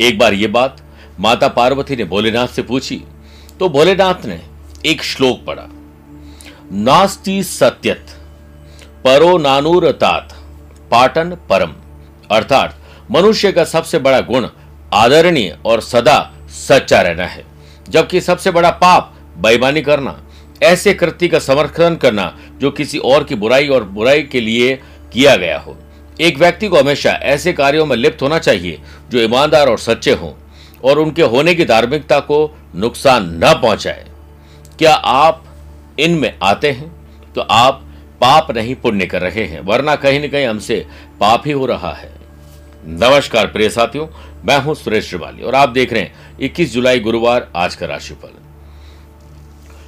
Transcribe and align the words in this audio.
एक 0.00 0.18
बार 0.18 0.34
ये 0.34 0.46
बात 0.48 0.76
माता 1.20 1.48
पार्वती 1.48 1.96
ने 1.96 2.04
भोलेनाथ 2.04 2.48
से 2.48 2.62
पूछी 2.62 3.02
तो 3.60 3.68
भोलेनाथ 3.68 4.26
ने 4.26 4.40
एक 4.86 5.02
श्लोक 5.02 5.44
पढ़ा। 5.44 5.66
नास्ति 6.72 7.42
सत्यत, 7.42 8.06
परो 9.04 9.36
नानूरतात 9.38 10.32
पाटन 10.90 11.36
परम। 11.50 11.72
अर्थात 12.30 12.78
मनुष्य 13.10 13.52
का 13.52 13.64
सबसे 13.64 13.98
बड़ा 13.98 14.20
गुण 14.20 14.46
आदरणीय 14.94 15.56
और 15.66 15.80
सदा 15.80 16.18
सच्चा 16.58 17.00
रहना 17.02 17.26
है, 17.26 17.44
जबकि 17.88 18.20
सबसे 18.20 18.50
बड़ा 18.50 18.70
पाप 18.72 19.14
बेईमानी 19.38 19.82
करना, 19.82 20.16
ऐसे 20.62 20.94
कृत्य 20.94 21.28
का 21.28 21.38
समर्थन 21.38 21.96
करना 21.96 22.32
जो 22.60 22.70
किसी 22.70 22.98
और 22.98 23.24
की 23.24 23.34
बुराई 23.34 23.68
और 23.68 23.84
बुराई 23.90 24.22
के 24.22 24.40
लिए 24.40 24.74
किया 25.12 25.36
गया 25.36 25.58
हो। 25.58 25.76
एक 26.20 26.38
व्यक्ति 26.38 26.68
को 26.68 26.76
हमेशा 26.76 27.10
ऐसे 27.10 27.52
कार्यों 27.52 27.86
में 27.86 27.96
लिप्त 27.96 28.22
होना 28.22 28.38
चाहिए 28.38 28.80
जो 29.10 29.18
ईमानदार 29.18 29.68
और 29.68 29.78
सच्चे 29.78 30.12
हों 30.12 30.32
और 30.84 30.98
उनके 30.98 31.22
होने 31.22 31.54
की 31.54 31.64
धार्मिकता 31.64 32.18
को 32.20 32.38
नुकसान 32.74 33.28
न 33.44 33.52
पहुँचाए। 33.62 34.06
क्या 34.78 34.94
आप 34.94 35.44
इनमें 36.00 36.32
आते 36.42 36.70
हैं? 36.70 36.90
तो 37.34 37.40
आप 37.40 37.84
पाप 38.20 38.50
नहीं 38.50 38.74
पुण्य 38.74 39.06
कर 39.06 39.22
रहे 39.22 39.44
हैं, 39.44 39.60
वरना 39.60 39.94
कहीं 39.96 40.20
न 40.20 40.28
कहीं 40.28 40.46
हमसे 40.46 40.86
पाप 41.20 41.42
ही 41.46 41.52
हो 41.52 41.66
रहा 41.66 41.92
है। 41.92 42.10
नमस्कार 42.84 43.46
प्रिय 43.46 43.68
साथियों, 43.70 44.06
मैं 44.44 44.58
हूँ 44.58 44.74
सुरेश 44.74 45.08
श्रिवाली 45.08 45.42
और 45.42 45.54
आप 45.54 45.68
देख 45.68 45.92
रहे 45.92 46.02
हैं 46.02 46.36
21 46.40 46.72
जुलाई 46.72 47.00
गुरुवार 47.00 47.48
आज 47.56 47.74
का 47.74 47.86
राशिफल। 47.86 48.34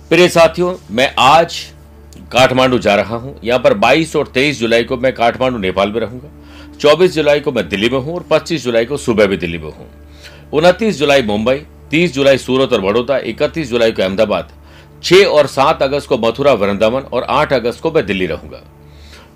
प्रिय 0.09 0.29
साथियों, 0.29 0.75
मैं 0.91 1.15
आज 1.19 1.57
काठमांडू 2.33 2.79
जा 2.79 2.95
रहा 2.95 3.17
हूँ। 3.17 3.35
यहाँ 3.45 3.61
पर 3.61 3.75
22 3.75 4.15
और 4.17 4.27
23 4.27 4.59
जुलाई 4.61 4.85
को 4.85 4.97
मैं 4.97 5.13
काठमांडू, 5.13 5.59
नेपाल 5.59 5.93
में 5.93 6.01
रहूँगा। 6.01 6.29
24 6.79 7.15
जुलाई 7.15 7.41
को 7.41 7.53
मैं 7.53 7.69
दिल्ली 7.69 7.89
में 7.89 7.99
हूँ 7.99 8.15
और 8.15 8.27
25 8.31 8.65
जुलाई 8.65 8.85
को 8.85 8.97
सुबह 8.97 9.27
भी 9.27 9.37
दिल्ली 9.37 9.59
में 9.59 9.71
हूँ। 9.71 9.87
उनतीस 10.53 10.99
जुलाई 10.99 11.23
मुंबई 11.23 11.63
30 11.91 12.13
जुलाई 12.15 12.39
सूरत 12.39 12.73
और 12.73 12.81
बड़ौदा 12.81 13.19
31 13.19 13.69
जुलाई 13.69 13.93
को 13.93 14.03
अहमदाबाद 14.03 14.53
6 15.03 15.25
और 15.27 15.47
7 15.47 15.83
अगस्त 15.83 16.09
को 16.09 16.19
मथुरा, 16.19 16.53
वृंदावन 16.53 17.03
और 17.03 17.27
8 17.31 17.53
अगस्त 17.53 17.81
को 17.81 17.91
मैं 17.91 18.05
दिल्ली 18.07 18.27
रहूँगा। 18.27 18.63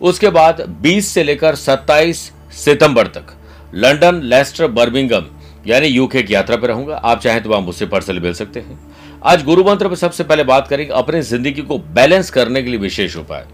उसके 0.03 0.31
बाद 0.31 0.61
20 0.83 1.09
से 1.09 1.23
लेकर 1.23 1.55
27 1.57 2.31
सितंबर 2.55 3.07
तक 3.07 3.35
लंदन 3.75 4.21
लेस्टर, 4.23 4.67
बर्मिंगम 4.67 5.27
यानी 5.67 5.87
यूके 5.87 6.23
की 6.23 6.35
यात्रा 6.35 6.57
पर 6.57 6.69
रहूँगा। 6.69 6.97
आप 6.97 7.21
चाहें 7.21 7.43
तो 7.43 7.51
वहाँ 7.51 7.63
मुझसे 7.63 7.87
पर्सल 7.87 8.21
मिल 8.21 8.35
सकते 8.35 8.61
हैं। 8.61 8.79
आज 9.25 9.43
गुरु 9.45 9.63
मंत्र 9.65 9.89
पर 9.89 9.97
सबसे 9.97 10.25
पहले 10.25 10.45
बात 10.45 10.67
करेंगे 10.69 10.93
अपनी 10.93 11.21
ज़िंदगी 11.23 11.63
को 11.63 11.79
बैलेंस 11.91 12.31
करने 12.31 12.63
के 12.63 12.71
लिए 12.71 12.79
विशेष 12.79 13.17
उपाय। 13.17 13.47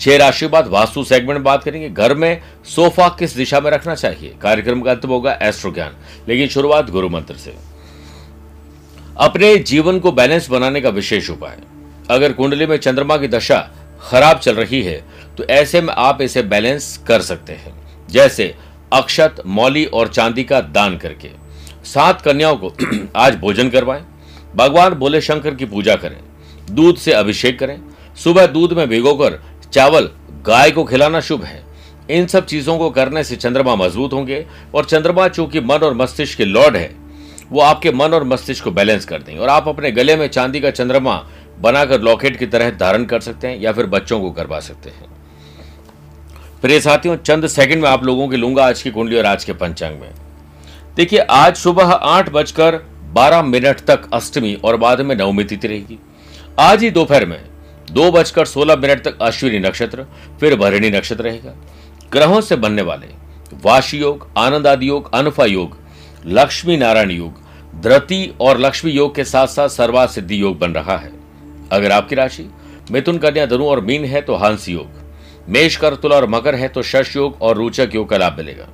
छह 0.00 0.16
राशि 0.16 0.46
बाद 0.46 0.66
वास्तु 0.68 1.02
सेगमेंट 1.04 1.40
बात 1.40 1.64
करेंगे। 1.64 1.88
घर 1.88 2.14
में 2.14 2.42
सोफा 2.66 3.08
किस 3.18 3.34
दिशा 3.36 3.60
में 3.60 3.70
रखना 3.70 3.94
चाहिए? 3.94 4.34
कार्यक्रम 4.42 4.80
का 4.80 4.90
अंत 4.90 5.04
होगा 5.04 5.32
एस्ट्रो 5.42 5.72
ज्ञान 5.72 5.96
लेकिन 6.28 6.48
शुरुआत 6.48 6.90
गुरु 6.90 7.08
मंत्र 7.08 7.34
से। 7.34 7.54
अपने 9.18 9.56
जीवन 9.56 9.98
को 9.98 10.12
बैलेंस 10.12 10.48
बनाने 10.50 10.80
का 10.80 10.90
विशेष 10.90 11.30
उपाय। 11.30 11.58
अगर 12.10 12.32
कुंडली 12.32 12.66
में 12.66 12.76
चंद्रमा 12.76 13.16
की 13.16 13.28
दशा 13.28 13.58
खराब 14.02 14.38
चल 14.38 14.54
रही 14.54 14.82
है 14.82 14.96
तो 15.36 15.44
ऐसे 15.46 15.80
में 15.80 15.92
आप 15.94 16.22
इसे 16.22 16.42
बैलेंस 16.44 16.96
कर 17.08 17.20
सकते 17.22 17.52
हैं। 17.54 17.74
जैसे 18.08 18.54
अक्षत, 18.92 19.42
मौली 19.46 19.84
और 19.84 20.08
चांदी 20.08 20.44
का 20.44 20.60
दान 20.60 20.96
करके। 20.98 21.30
सात 21.86 22.20
कन्याओं 22.20 22.56
को 22.56 22.74
आज 23.16 23.36
भोजन 23.36 23.70
करवाएँ। 23.70 24.04
भगवान 24.56 24.94
भोले 24.94 25.20
शंकर 25.20 25.54
की 25.54 25.64
पूजा 25.66 25.94
करें, 25.96 26.16
दूध 26.70 26.96
से 26.96 27.12
अभिषेक 27.12 27.58
करें। 27.58 27.78
सुबह 28.18 28.46
दूध 28.46 28.72
में 28.72 28.88
भिगोकर 28.88 29.38
चावल 29.72 30.10
गाय 30.46 30.70
को 30.70 30.84
खिलाना 30.84 31.20
शुभ 31.20 31.44
है। 31.44 31.62
इन 32.10 32.26
सब 32.26 32.46
चीज़ों 32.46 32.76
को 32.78 32.90
करने 32.90 33.22
से 33.24 33.36
चंद्रमा 33.36 33.74
मज़बूत 33.76 34.12
होंगे 34.12 34.44
और 34.74 34.84
चंद्रमा 34.84 35.28
चूँकि 35.28 35.60
मन 35.60 35.78
और 35.78 35.94
मस्तिष्क 35.94 36.38
के 36.38 36.44
लॉर्ड 36.44 36.76
है, 36.76 36.94
वो 37.50 37.60
आपके 37.60 37.92
मन 37.92 38.14
और 38.14 38.24
मस्तिष्क 38.24 38.64
को 38.64 38.70
बैलेंस 38.70 39.04
कर 39.04 39.22
देंगे 39.22 39.40
और 39.40 39.48
आप 39.48 39.68
अपने 39.68 39.90
गले 39.92 40.16
में 40.16 40.26
चांदी 40.28 40.60
का 40.60 40.70
चंद्रमा 40.70 41.16
बनाकर 41.60 42.00
लॉकेट 42.00 42.38
की 42.38 42.46
तरह 42.46 42.70
धारण 42.72 43.04
कर 43.04 43.20
सकते 43.20 43.48
हैं 43.48 43.60
या 43.60 43.72
फिर 43.72 43.86
बच्चों 43.86 44.20
को 44.20 44.30
करवा 44.30 44.60
सकते 44.60 44.90
हैं। 44.90 45.10
प्रिय 46.62 46.80
साथियों, 46.80 47.16
चंद 47.16 47.46
सेकंड 47.46 47.82
में 47.82 47.88
आप 47.90 48.04
लोगों 48.04 48.28
की 48.28 48.36
लूँगा 48.36 48.66
आज 48.66 48.82
की 48.82 48.90
कुंडली 48.90 49.16
और 49.18 49.26
आज 49.26 49.44
के 49.44 49.52
पंचांग 49.52 49.98
में। 50.00 50.10
देखिए, 50.96 51.18
आज 51.20 51.56
सुबह 51.56 51.84
आठ 51.84 52.30
बजकर 52.30 52.80
बारह 53.12 53.42
मिनट 53.42 53.80
तक 53.80 54.08
अष्टमी 54.14 54.54
और 54.64 54.76
बाद 54.76 55.00
में 55.00 55.14
नवमी 55.16 55.44
तिथि 55.44 55.68
रहेगी। 55.68 55.98
आज 56.60 56.82
ही 56.82 56.90
दोपहर 56.90 57.26
में 57.26 57.40
दो 57.88 58.10
बजकर 58.12 58.46
सोलह 58.46 58.76
मिनट 58.76 59.04
तक 59.04 59.18
अश्विनी 59.22 59.58
नक्षत्र, 59.58 60.06
फिर 60.40 60.56
भरणी 60.56 60.90
नक्षत्र 60.90 61.24
रहेगा। 61.24 61.54
ग्रहों 62.12 62.40
से 62.40 62.56
बनने 62.56 62.82
वाले 62.82 63.06
वाशी 63.64 63.98
योग, 63.98 64.26
आनंद 64.38 64.66
आदि 64.66 64.88
योग 64.88 65.14
अनुफा 65.14 65.44
योग, 65.44 65.76
लक्ष्मी 66.26 66.76
नारायण 66.76 67.10
योग 67.10 67.40
धृति 67.82 68.34
और 68.40 68.58
लक्ष्मी 68.58 68.90
योग 68.90 69.14
के 69.14 69.24
साथ 69.24 69.46
साथ 69.46 69.68
सर्वा 69.68 70.06
सिद्धि 70.06 70.40
योग 70.42 70.58
बन 70.58 70.72
रहा 70.72 70.96
है। 70.96 71.12
अगर 71.72 71.92
आपकी 71.92 72.14
राशि 72.14 72.48
मिथुन, 72.90 73.18
कन्या, 73.18 73.46
धनु 73.46 73.66
और 73.66 73.80
मीन 73.80 74.04
है 74.04 74.20
तो 74.20 74.34
हंस 74.36 74.68
योग, 74.68 75.00
मेष 75.48 75.76
कर 75.76 75.94
तुला 75.94 76.16
और 76.16 76.28
मकर 76.28 76.54
है 76.54 76.68
तो 76.68 76.82
शश 76.82 77.16
योग 77.16 77.40
और 77.42 77.56
रोचक 77.56 77.94
योग 77.94 78.08
का 78.08 78.16
लाभ 78.16 78.36
मिलेगा। 78.38 78.68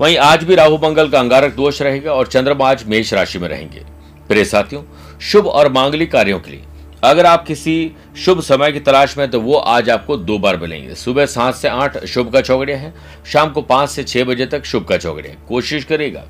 वहीं 0.00 0.16
आज 0.16 0.44
भी 0.44 0.54
राहु 0.54 0.76
मंगल 0.78 1.08
का 1.10 1.18
अंगारक 1.20 1.54
दोष 1.54 1.80
रहेगा 1.82 2.12
और 2.12 2.26
चंद्रमा 2.26 2.68
आज 2.68 2.84
मेष 2.88 3.12
राशि 3.14 3.38
में 3.38 3.48
रहेंगे। 3.48 3.80
प्रिय 4.28 4.44
साथियों, 4.44 4.82
शुभ 5.22 5.46
और 5.46 5.70
मांगलिक 5.72 6.10
कार्यों 6.12 6.38
के 6.40 6.50
लिए, 6.50 6.62
अगर 7.04 7.26
आप 7.26 7.44
किसी 7.46 7.74
शुभ 8.16 8.40
समय 8.40 8.72
की 8.72 8.80
तलाश 8.80 9.16
में 9.18 9.30
तो 9.30 9.40
वो 9.40 9.54
आज 9.54 9.90
आपको 9.90 10.16
दो 10.16 10.38
बार 10.38 10.56
मिलेंगे। 10.56 10.94
सुबह 10.94 11.26
सात 11.26 11.54
से 11.54 11.68
आठ 11.68 12.04
शुभ 12.04 12.32
का 12.32 12.40
चौगड़िया 12.40 12.78
है, 12.78 12.92
शाम 13.26 13.50
को 13.50 13.62
पाँच 13.62 13.90
से 13.90 14.04
छह 14.04 14.24
बजे 14.24 14.46
तक 14.46 14.64
शुभ 14.64 14.86
का 14.86 14.96
चौगड़िया 14.96 15.34
कोशिश 15.48 15.84
करेगा 15.84 16.24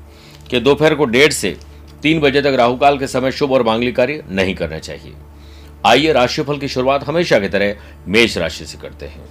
कि 0.49 0.59
दोपहर 0.59 0.95
को 0.95 1.05
डेढ़ 1.07 1.31
से 1.31 1.55
तीन 2.01 2.19
बजे 2.19 2.41
तक 2.41 2.55
राहुकाल 2.57 2.97
के 2.97 3.07
समय 3.07 3.31
शुभ 3.31 3.51
और 3.51 3.63
मांगलिक 3.63 3.95
कार्य 3.95 4.23
नहीं 4.29 4.55
करना 4.55 4.79
चाहिए। 4.79 5.13
आइए 5.85 6.13
राशिफल 6.13 6.57
की 6.57 6.67
शुरुआत 6.67 7.07
हमेशा 7.07 7.39
की 7.39 7.49
तरह 7.49 7.75
मेष 8.07 8.37
राशि 8.37 8.65
से 8.65 8.77
करते 8.77 9.05
हैं। 9.05 9.29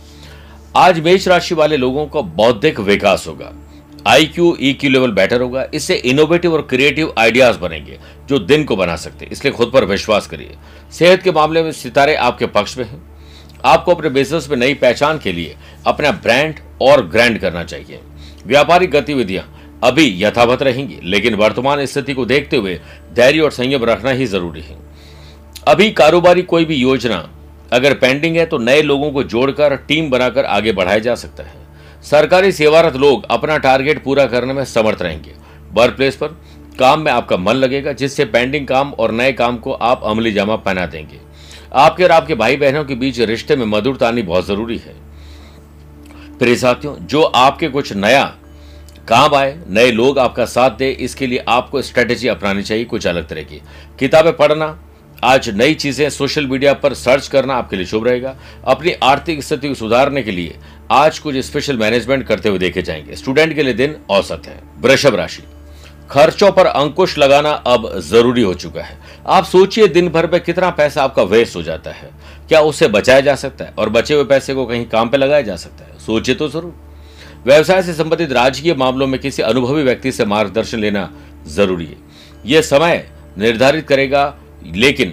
आज 0.76 1.00
मेष 1.00 1.28
राशि 1.28 1.54
वाले 1.54 1.76
लोगों 1.76 2.06
का 2.06 2.20
बौद्धिक 2.20 2.80
विकास 2.80 3.26
होगा। 3.28 3.52
I 4.06 4.24
Q 4.24 4.56
E 4.60 4.72
Q 4.72 4.90
level 4.90 5.10
better 5.10 5.40
होगा। 5.40 5.64
इससे 5.74 5.94
इनोवेटिव 5.94 6.52
और 6.54 6.62
क्रिएटिव 6.62 7.12
आइडियाज़ 7.18 7.58
बनेंगे, 7.58 7.98
जो 8.28 8.38
दिन 8.38 8.64
को 8.64 8.76
बना 8.76 8.96
सकते 8.96 9.24
हैं। 9.24 9.32
इसलिए 9.32 9.52
खुद 9.52 9.70
पर 9.74 9.84
विश्वास 9.84 10.26
करिए। 10.26 10.56
सेहत 10.92 11.22
के 11.22 11.32
मामले 11.32 11.62
में 11.62 11.72
सितारे 11.72 12.14
आपके 12.16 12.46
पक्ष 12.48 12.76
में 12.78 12.84
हैं। 12.84 13.02
आपको 13.64 13.94
अपने 13.94 14.10
बिज़नेस 14.10 14.48
में 14.50 14.56
नई 14.56 14.74
पहचान 14.74 15.18
के 15.18 15.32
लिए 15.32 15.56
अपना 15.86 16.10
ब्रांड 16.10 16.54
और 16.82 17.06
ग्रैंड 17.06 17.38
करना 17.38 17.64
चाहिए। 17.64 18.00
व्यापारिक 18.46 18.90
गतिविधियाँ 18.90 19.44
अभी 19.84 20.06
यथावत 20.22 20.62
रहेंगी, 20.62 20.98
लेकिन 21.04 21.34
वर्तमान 21.34 21.84
स्थिति 21.86 22.14
को 22.14 22.24
देखते 22.24 22.56
हुए 22.56 22.78
धैर्य 23.14 23.40
और 23.40 23.50
संयम 23.50 23.84
रखना 23.84 24.10
ही 24.10 24.26
ज़रूरी 24.26 24.60
है। 24.60 24.78
अभी 25.68 25.90
कारोबारी 25.90 26.42
कोई 26.42 26.64
भी 26.64 26.74
योजना 26.74 27.28
अगर 27.72 27.94
पेंडिंग 27.94 28.36
है 28.36 28.46
तो 28.46 28.58
नए 28.58 28.82
लोगों 28.82 29.10
को 29.12 29.22
जोड़कर 29.24 29.76
टीम 29.78 30.10
बनाकर 30.10 30.44
आगे 30.44 30.72
बढ़ाया 30.72 30.98
जा 30.98 31.14
सकता 31.14 31.42
है। 31.42 31.68
सरकारी 32.04 32.52
सेवारत 32.52 32.94
लोग 32.96 33.24
अपना 33.30 33.56
टारगेट 33.58 34.02
पूरा 34.04 34.24
करने 34.26 34.52
में 34.52 34.64
समर्थ 34.64 35.02
रहेंगे। 35.02 35.34
वर्क 35.72 35.96
प्लेस 35.96 36.16
पर 36.16 36.28
काम 36.78 37.00
में 37.00 37.10
आपका 37.12 37.36
मन 37.36 37.54
लगेगा, 37.54 37.92
जिससे 37.92 38.24
पेंडिंग 38.24 38.66
काम 38.66 38.92
और 38.92 39.12
नए 39.12 39.32
काम 39.32 39.58
को 39.58 39.72
आप 39.72 40.04
अमली 40.04 40.32
जामा 40.32 40.56
पहना 40.56 40.86
देंगे। 40.86 41.18
आपके 41.74 42.04
और 42.04 42.10
आपके 42.10 42.34
भाई 42.34 42.56
बहनों 42.56 42.84
के 42.84 42.94
बीच 42.94 43.20
रिश्ते 43.20 43.56
में 43.56 43.66
मधुरता 43.66 44.08
आनी 44.08 44.22
बहुत 44.22 44.46
ज़रूरी 44.46 44.76
है। 44.78 44.94
प्रिय 46.38 46.56
साथियों, 46.56 46.96
जो 46.96 47.22
आपके 47.22 47.68
कुछ 47.68 47.92
नया 47.92 48.24
काम 49.08 49.34
आए, 49.34 49.56
नए 49.68 49.90
लोग 49.90 50.18
आपका 50.18 50.44
साथ 50.44 50.70
दे, 50.70 50.90
इसके 50.90 51.26
लिए 51.26 51.44
आपको 51.48 51.82
स्ट्रेटेजी 51.82 52.28
अपनानी 52.28 52.62
चाहिए, 52.62 52.84
कुछ 52.84 53.06
अलग 53.06 53.28
तरह 53.28 53.42
की। 53.42 53.60
किताबें 53.98 54.36
पढ़ना, 54.36 54.78
आज 55.24 55.48
नई 55.50 55.74
चीज़ें 55.74 56.08
सोशल 56.10 56.46
मीडिया 56.46 56.72
पर 56.74 56.94
सर्च 56.94 57.28
करना 57.28 57.54
आपके 57.54 57.76
लिए 57.76 57.86
शुभ 57.86 58.06
रहेगा। 58.06 58.36
अपनी 58.64 58.92
आर्थिक 59.02 59.42
स्थिति 59.42 59.68
को 59.68 59.74
सुधारने 59.74 60.22
के 60.22 60.30
लिए 60.30 60.56
आज 60.92 61.18
कुछ 61.18 61.36
स्पेशल 61.36 61.76
मैनेजमेंट 61.76 62.26
करते 62.26 62.48
हुए 62.48 62.58
देखे 62.58 62.82
जाएँगे। 62.82 63.16
स्टूडेंट 63.16 63.54
के 63.54 63.62
लिए 63.62 63.74
दिन 63.74 63.96
औसत 64.10 64.42
है। 64.46 64.62
वृषभ 64.80 65.14
राशि। 65.14 65.42
खर्चों 66.10 66.52
पर 66.52 66.66
अंकुश 66.66 67.18
लगाना 67.18 67.50
अब 67.50 67.98
ज़रूरी 67.98 68.42
हो 68.42 68.54
चुका 68.54 68.82
है। 68.82 68.98
आप 69.26 69.44
सोचिए 69.44 69.88
दिन 69.88 70.08
भर 70.08 70.30
में 70.30 70.40
कितना 70.40 70.70
पैसा 70.70 71.02
आपका 71.02 71.22
वेस्ट 71.22 71.56
हो 71.56 71.62
जाता 71.62 71.90
है। 71.90 72.10
क्या 72.48 72.60
उसे 72.60 72.88
बचाया 72.88 73.20
जा 73.20 73.34
सकता 73.34 73.64
है? 73.64 73.74
और 73.78 73.88
बचे 73.88 74.14
हुए 74.14 74.24
पैसे 74.24 74.54
को 74.54 74.66
कहीं 74.66 74.86
काम 74.86 75.08
पे 75.08 75.16
लगाया 75.16 75.42
जा 75.42 75.56
सकता 75.56 75.84
है? 75.84 75.98
सोचिए 76.06 76.34
तो 76.34 76.48
ज़रूर। 76.48 76.74
व्यवसाय 77.46 77.82
से 77.82 77.94
संबंधित 77.94 78.32
राजकीय 78.32 78.74
मामलों 78.74 79.06
में 79.06 79.20
किसी 79.20 79.42
अनुभवी 79.42 79.82
व्यक्ति 79.82 80.12
से 80.12 80.24
मार्गदर्शन 80.24 80.78
लेना 80.78 81.10
ज़रूरी 81.46 81.86
है। 81.86 81.96
यह 82.46 82.62
समय 82.62 83.10
निर्धारित 83.38 83.88
करेगा, 83.88 84.36
लेकिन 84.74 85.12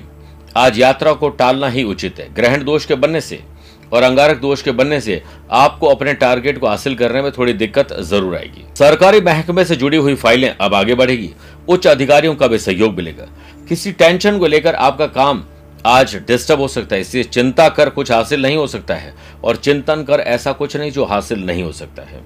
आज 0.58 0.80
यात्रा 0.80 1.14
को 1.14 1.30
टालना 1.30 1.70
ही 1.70 1.84
उचित 1.84 2.20
है। 2.20 2.34
ग्रहण 2.34 2.64
दोष 2.64 2.86
के 2.86 2.96
बनने 2.96 3.22
से 3.22 3.44
और 3.94 4.04
अंगारक 4.04 4.38
दोष 4.38 4.62
के 4.62 4.72
बनने 4.72 5.00
से 5.02 5.22
आपको 5.54 5.88
अपने 5.88 6.14
टारगेट 6.16 6.60
को 6.60 6.68
हासिल 6.68 6.96
करने 6.96 7.22
में 7.22 7.32
थोड़ी 7.32 7.54
दिक्कत 7.54 7.94
ज़रूर 8.02 8.36
आएगी। 8.36 8.66
सरकारी 8.76 9.22
महकमे 9.22 9.66
से 9.66 9.76
जुड़ी 9.76 9.98
हुई 9.98 10.16
फाइलें 10.16 10.50
अब 10.52 10.74
आगे 10.76 10.96
बढ़ेगी। 10.96 11.30
उच्च 11.70 11.88
अधिकारियों 11.88 12.36
का 12.36 12.48
भी 12.48 12.60
सहयोग 12.60 12.96
मिलेगा। 12.96 13.28
किसी 13.70 13.92
टेंशन 13.92 14.40
को 14.40 14.48
लेकर 14.48 14.76
आपका 14.76 15.08
काम 15.08 15.44
आज 15.86 16.16
डिस्टर्ब 16.28 16.60
हो 16.60 16.68
सकता 16.68 16.96
है, 16.96 17.02
इसलिए 17.02 17.24
चिंता 17.24 17.68
कर 17.70 17.90
कुछ 17.90 18.12
हासिल 18.12 18.42
नहीं 18.42 18.56
हो 18.58 18.68
सकता 18.68 18.96
है 18.96 19.14
और 19.44 19.56
चिंतन 19.58 20.04
कर 20.04 20.20
ऐसा 20.20 20.52
कुछ 20.52 20.76
नहीं 20.78 20.92
जो 20.92 21.06
हासिल 21.06 21.46
नहीं 21.46 21.64
हो 21.64 21.72
सकता 21.72 22.04
है। 22.04 22.22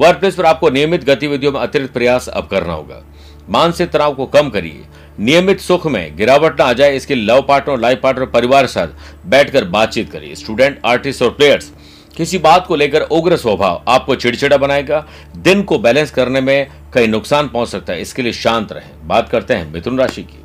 वर्क 0.00 0.18
प्लेस 0.18 0.34
पर 0.34 0.46
आपको 0.46 0.70
नियमित 0.70 1.04
गतिविधियों 1.04 1.52
में 1.52 1.60
अतिरिक्त 1.60 1.92
प्रयास 1.92 2.28
अब 2.28 2.46
करना 2.46 2.72
होगा। 2.72 3.02
मानसिक 3.50 3.90
तनाव 3.90 4.14
को 4.14 4.26
कम 4.26 4.48
करिए। 4.50 4.84
नियमित 5.18 5.60
सुख 5.60 5.86
में 5.86 6.16
गिरावट 6.16 6.60
ना 6.60 6.66
आ 6.66 6.72
जाए, 6.72 6.96
इसके 6.96 7.14
लव 7.14 7.42
पार्टनर 7.42 7.78
लाइफ 7.78 8.00
पार्टनर 8.02 8.26
परिवार 8.26 8.62
के 8.62 8.68
साथ 8.68 8.88
बैठकर 9.26 9.64
बातचीत 9.64 10.10
करिए। 10.12 10.34
स्टूडेंट, 10.34 10.78
आर्टिस्ट 10.86 11.22
और 11.22 11.30
प्लेयर्स, 11.30 11.72
किसी 12.16 12.38
बात 12.38 12.66
को 12.66 12.76
लेकर 12.76 13.00
उग्र 13.02 13.36
स्वभाव 13.36 13.82
आपको 13.88 14.14
चिड़चिड़ा 14.14 14.56
बनाएगा। 14.56 15.06
दिन 15.36 15.62
को 15.62 15.78
बैलेंस 15.78 16.10
करने 16.10 16.40
में 16.40 16.66
कई 16.94 17.06
नुकसान 17.06 17.48
पहुँच 17.48 17.68
सकता 17.68 17.92
है, 17.92 18.00
इसके 18.00 18.22
लिए 18.22 18.32
शांत 18.32 18.72
रहें। 18.72 18.90
बात 19.06 19.28
करते 19.28 19.54
हैं 19.54 19.72
मिथुन 19.72 19.98
राशि 19.98 20.22
की। 20.22 20.42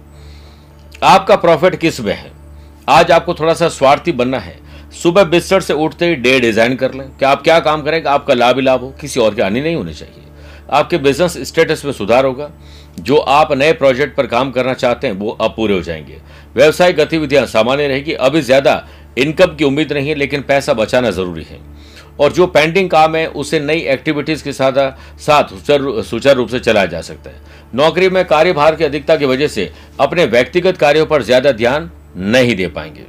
आपका 1.04 1.36
प्रॉफिट 1.36 1.76
किसमें 1.76 2.14
है? 2.14 2.32
आज 2.90 3.12
आपको 3.12 3.34
थोड़ा 3.34 3.54
सा 3.54 3.70
स्वार्थी 3.70 4.12
बनना 4.12 4.40
है। 4.40 4.58
सुबह 5.04 5.24
बिस्तर 5.24 5.62
से 5.62 5.74
उठते 5.74 6.08
ही 6.08 6.16
डे 6.16 6.40
डिज़ाइन 6.40 6.76
कर 6.76 6.94
लें। 6.94 7.08
कि 7.10 7.26
आप 7.26 7.42
क्या 7.44 7.60
काम 7.60 7.82
करेंगे? 7.82 8.10
आपका 8.10 8.34
लाभ 8.34 8.56
ही 8.56 8.62
लाभ 8.62 8.82
हो, 8.82 8.90
किसी 9.02 9.20
और 9.20 9.36
की 9.36 9.42
हानि 9.42 9.62
नहीं 9.62 9.76
होनी 9.76 9.94
चाहिए। 9.94 10.22
आपके 10.72 10.98
बिज़नेस 10.98 11.38
स्टेटस 11.48 11.86
में 11.86 11.92
सुधार 11.92 12.26
होगा। 12.26 12.50
जो 13.00 13.18
आप 13.18 13.52
नए 13.52 13.74
प्रोजेक्ट 13.74 14.16
पर 14.16 14.28
काम 14.28 14.52
करना 14.52 14.74
चाहते 14.74 15.08
हैं, 15.08 15.14
वो 15.14 15.30
अब 15.32 15.54
पूरे 15.56 15.74
हो 15.74 15.82
जाएँगे। 15.82 16.18
व्यवसायिक 16.56 16.96
गतिविधियाँ 16.96 17.46
सामान्य 17.46 17.88
रहेगी, 17.88 18.14
अभी 18.14 18.42
ज़्यादा 18.42 18.88
इनकम 19.18 19.56
की 19.56 19.64
उम्मीद 19.64 19.94
नहीं 19.94 20.10
है, 20.10 20.16
लेकिन 20.16 20.42
पैसा 20.42 20.74
बचाना 20.74 21.12
ज़रूरी 21.12 21.44
है। 21.44 21.60
और 22.20 22.32
जो 22.32 22.48
पेंडिंग 22.48 22.90
काम 22.90 23.16
है, 23.16 23.26
उसे 23.28 23.60
नई 23.60 23.80
एक्टिविटीज़ 23.90 24.44
के 24.44 24.54
साथ 24.54 24.74
साथ 25.20 25.54
सुचारू 25.60 26.34
रूप 26.34 26.50
से 26.50 26.60
चलाया 26.60 26.86
जा 26.86 27.02
सकता 27.02 27.30
है। 27.30 27.42
नौकरी 27.76 28.10
में 28.10 28.24
कार्यभार 28.26 28.76
की 28.76 28.84
अधिकता 28.84 29.16
की 29.16 29.26
वजह 29.26 29.48
से 29.48 29.72
अपने 30.00 30.26
व्यक्तिगत 30.26 30.78
कार्यों 30.78 31.06
पर 31.06 31.24
ज़्यादा 31.24 31.52
ध्यान 31.52 31.90
नहीं 32.18 32.56
दे 32.56 32.68
पाएँगे। 32.68 33.06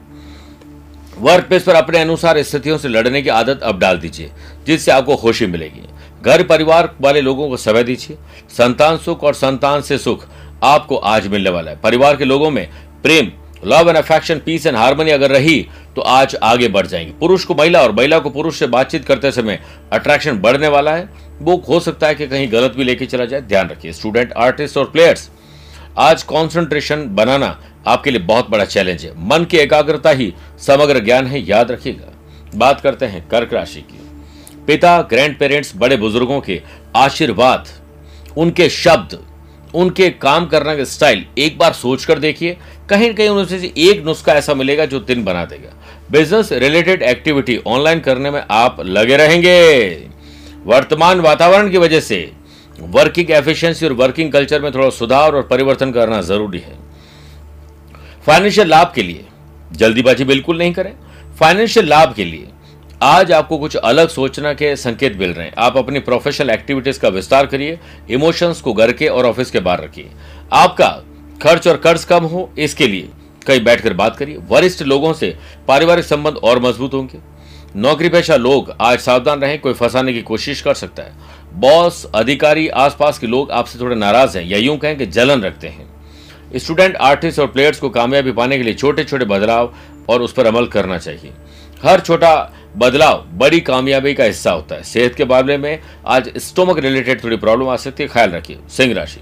वर्क 1.19 1.45
प्लेस 1.45 1.63
पर 1.63 1.75
अपने 1.75 1.99
अनुसार 1.99 2.43
स्थितियों 2.43 2.79
से 2.79 2.89
लड़ने 2.89 3.23
की 3.23 3.29
आदत 3.29 3.61
अब 3.63 3.79
डाल 3.79 3.99
दीजिए, 3.99 4.31
जिससे 4.67 4.91
आपको 4.93 5.17
खुशी 5.17 5.47
मिलेगी। 5.47 5.83
घर 6.25 6.43
परिवार 6.43 6.95
वाले 7.01 7.21
लोगों 7.21 7.49
को 7.49 7.57
समय 7.57 7.83
दीजिए। 7.85 8.17
संतान 8.51 8.97
सुख 8.97 9.23
और 9.25 9.35
संतान 9.35 9.83
से 9.83 9.99
सुख 9.99 10.27
आपको 10.63 10.97
आज 10.97 11.27
मिलने 11.27 11.51
वाला 11.51 11.71
है। 11.71 11.81
परिवार 11.81 12.17
के 12.17 12.25
लोगों 12.25 12.51
में 12.51 12.69
प्रेम 13.03 13.31
love 13.65 13.89
and 13.89 13.99
affection 13.99 14.39
peace 14.39 14.67
and 14.67 14.77
harmony 14.77 15.11
अगर 15.11 15.31
रही 15.31 15.67
तो 15.97 16.03
आज 16.03 16.37
आगे 16.43 16.69
बढ़ 16.69 16.87
जाएँगे। 16.87 17.13
पुरुष 17.13 17.45
को 17.45 17.55
महिला 17.55 17.83
और 17.83 17.93
महिला 17.93 18.19
को 18.19 18.31
पुरुष 18.31 18.59
से 18.59 18.67
बातचीत 18.67 19.05
करते 19.05 19.31
समय 19.33 19.61
अट्रैक्शन 19.93 20.39
बढ़ने 20.39 20.69
वाला 20.69 20.95
है। 20.95 21.09
वो 21.41 21.57
हो 21.69 21.81
सकता 21.81 22.07
है 22.07 22.15
कि 22.15 22.27
कहीं 22.27 22.51
गलत 22.53 22.75
भी 22.77 22.85
लेके 22.85 23.07
चला 23.07 23.25
जाए। 23.25 23.41
ध्यान 23.41 23.69
रखिए 23.69 23.93
स्टूडेंट 23.93 24.33
आर्टिस्ट 24.33 24.77
और 24.77 24.85
प्लेयर्स 24.85 25.29
आज 25.99 26.23
कॉन्सेंट्रेशन 26.23 27.07
बनाना 27.09 27.59
आपके 27.87 28.11
लिए 28.11 28.21
बहुत 28.21 28.51
बड़ा 28.51 28.65
चैलेंज 28.65 29.05
है। 29.05 29.13
मन 29.29 29.45
की 29.45 29.57
एकाग्रता 29.57 30.11
ही 30.11 30.33
समग्र 30.59 31.05
ज्ञान 31.05 31.27
है, 31.27 31.47
याद 31.49 31.71
रखिएगा। 31.71 32.13
बात 32.55 32.81
करते 32.81 33.07
हैं 33.07 33.29
कर्क 33.29 33.53
राशि 33.53 33.81
की। 33.81 34.04
पिता 34.67 35.01
ग्रैंड 35.03 35.39
पेरेंट्स 35.39 35.73
बड़े 35.77 35.97
बुज़ुर्गों 35.97 36.41
के 36.41 36.61
आशीर्वाद, 36.97 37.69
उनके 38.37 38.69
शब्द, 38.71 39.19
उनके 39.75 40.09
काम 40.11 40.47
करने 40.47 40.77
का 40.77 40.85
स्टाइल 40.85 41.25
एक 41.39 41.59
बार 41.59 41.73
सोचकर 41.73 42.19
देखिए, 42.19 42.57
कहीं 42.91 43.09
ना 43.09 43.15
कहीं 43.15 43.29
उनसे 43.29 43.73
एक 43.81 44.05
नुस्खा 44.05 44.33
ऐसा 44.33 44.55
मिलेगा 44.55 44.85
जो 44.87 45.01
दिन 45.01 45.25
बना 45.25 45.45
देगा। 45.45 45.73
बिज़नेस 46.11 46.53
रिलेटेड 46.53 47.03
एक्टिविटी 47.03 47.57
ऑनलाइन 47.67 48.01
करने 48.01 48.31
में 48.31 48.43
आप 48.51 48.81
लगे 48.81 49.17
रहेंगे। 49.17 50.09
वर्तमान 50.67 51.21
वातावरण 51.21 51.71
की 51.71 51.79
वजह 51.79 52.01
से 52.01 52.31
वर्किंग 52.81 53.31
एफिशिएंसी 53.31 53.87
और 53.87 53.93
वर्किंग 53.93 54.33
कल्चर 54.33 54.63
में 54.63 54.73
थोड़ा 54.75 54.89
सुधार 54.91 55.35
और 55.35 55.43
परिवर्तन 55.43 55.93
करना 55.93 56.21
ज़रूरी 56.23 56.59
है। 56.59 56.77
फाइनेंशियल 58.27 58.69
लाभ 58.69 58.93
के 58.95 59.03
लिए 59.03 59.25
जल्दीबाजी 59.73 60.25
बिल्कुल 60.25 60.59
नहीं 60.59 60.73
करें। 60.73 60.93
फाइनेंशियल 61.41 61.89
लाभ 61.89 62.15
के 62.15 62.25
लिए 62.25 62.49
आज 63.05 63.33
आपको 63.33 63.57
कुछ 63.59 63.75
अलग 63.77 64.09
सोचना 64.09 64.53
के 64.55 64.75
संकेत 64.77 65.17
मिल 65.19 65.33
रहे 65.33 65.47
हैं। 65.47 65.53
आप 65.59 65.77
अपनी 65.77 66.01
प्रोफेशनल 66.01 66.51
एक्टिविटीज़ 66.51 67.01
का 67.01 67.09
विस्तार 67.09 67.47
करिए 67.47 67.79
इमोशंस 68.11 68.61
को 68.61 68.73
घर 68.73 68.93
के 68.93 69.09
और 69.09 69.27
ऑफ़िस 69.27 69.51
के 69.51 69.61
बाहर 69.61 69.83
रखिए। 69.83 70.11
आपका 70.53 70.89
खर्च 71.43 71.69
और 71.69 71.77
कर्ज 71.77 72.05
कम 72.05 72.25
हो, 72.25 72.49
इसके 72.59 72.87
लिए 72.87 73.09
कहीं 73.47 73.65
बैठकर 73.65 73.93
बात 73.93 74.17
करिए। 74.17 74.37
वरिष्ठ 74.49 74.83
लोगों 74.83 75.13
से 75.13 75.35
पारिवारिक 75.69 76.05
संबंध 76.05 76.37
और 76.37 76.63
मज़बूत 76.63 76.95
होंगे। 76.95 77.19
नौकरी 77.77 78.09
पेशा 78.09 78.37
लोग 78.37 78.75
आज 78.81 78.99
सावधान 78.99 79.41
रहें, 79.41 79.61
कोई 79.61 79.73
फंसाने 79.73 80.13
की 80.13 80.23
कोशिश 80.23 80.61
कर 80.61 80.75
सकता 80.75 81.03
है। 81.03 81.13
बॉस, 81.55 82.05
अधिकारी, 82.15 82.69
आसपास 82.69 83.19
के 83.19 83.27
लोग 83.27 83.51
आपसे 83.51 83.81
थोड़े 83.81 83.97
नाराज़ 83.97 84.39
हैं, 84.39 84.47
या 84.47 84.59
यूँ 84.59 84.79
कहें 84.79 84.99
कि 84.99 85.07
जलन 85.07 85.43
रखते 85.43 85.69
हैं। 85.69 85.93
स्टूडेंट, 86.57 86.97
आर्टिस्ट 86.97 87.39
और 87.39 87.47
प्लेयर्स 87.47 87.79
को 87.79 87.91
कामयाबी 87.91 88.33
पाने 88.33 88.57
के 88.57 88.63
लिए 88.63 88.75
छोटे 88.75 89.05
छोटे 89.05 89.25
बदलाव 89.25 89.75
और 90.09 90.23
उस 90.23 90.33
पर 90.33 90.47
अमल 90.47 90.67
करना 90.67 90.99
चाहिए। 90.99 91.33
हर 91.85 92.01
छोटा 92.01 92.53
बदलाव, 92.77 93.27
बड़ी 93.33 93.61
कामयाबी 93.61 94.15
का 94.15 94.25
हिस्सा 94.25 94.53
होता 94.53 94.75
है। 94.75 94.83
सेहत 94.83 95.15
के 95.15 95.25
मामले 95.25 95.57
में 95.57 95.83
आज 96.07 96.33
स्टोमक 96.37 96.79
रिलेटेड 96.79 97.25
थोड़ी 97.25 97.37
प्रॉब्लम 97.37 97.69
आ 97.69 97.77
सकती 97.77 98.03
है, 98.03 98.09
ख्याल 98.09 98.31
रखिए। 98.31 98.59
सिंह 98.71 98.95
राशि। 98.95 99.21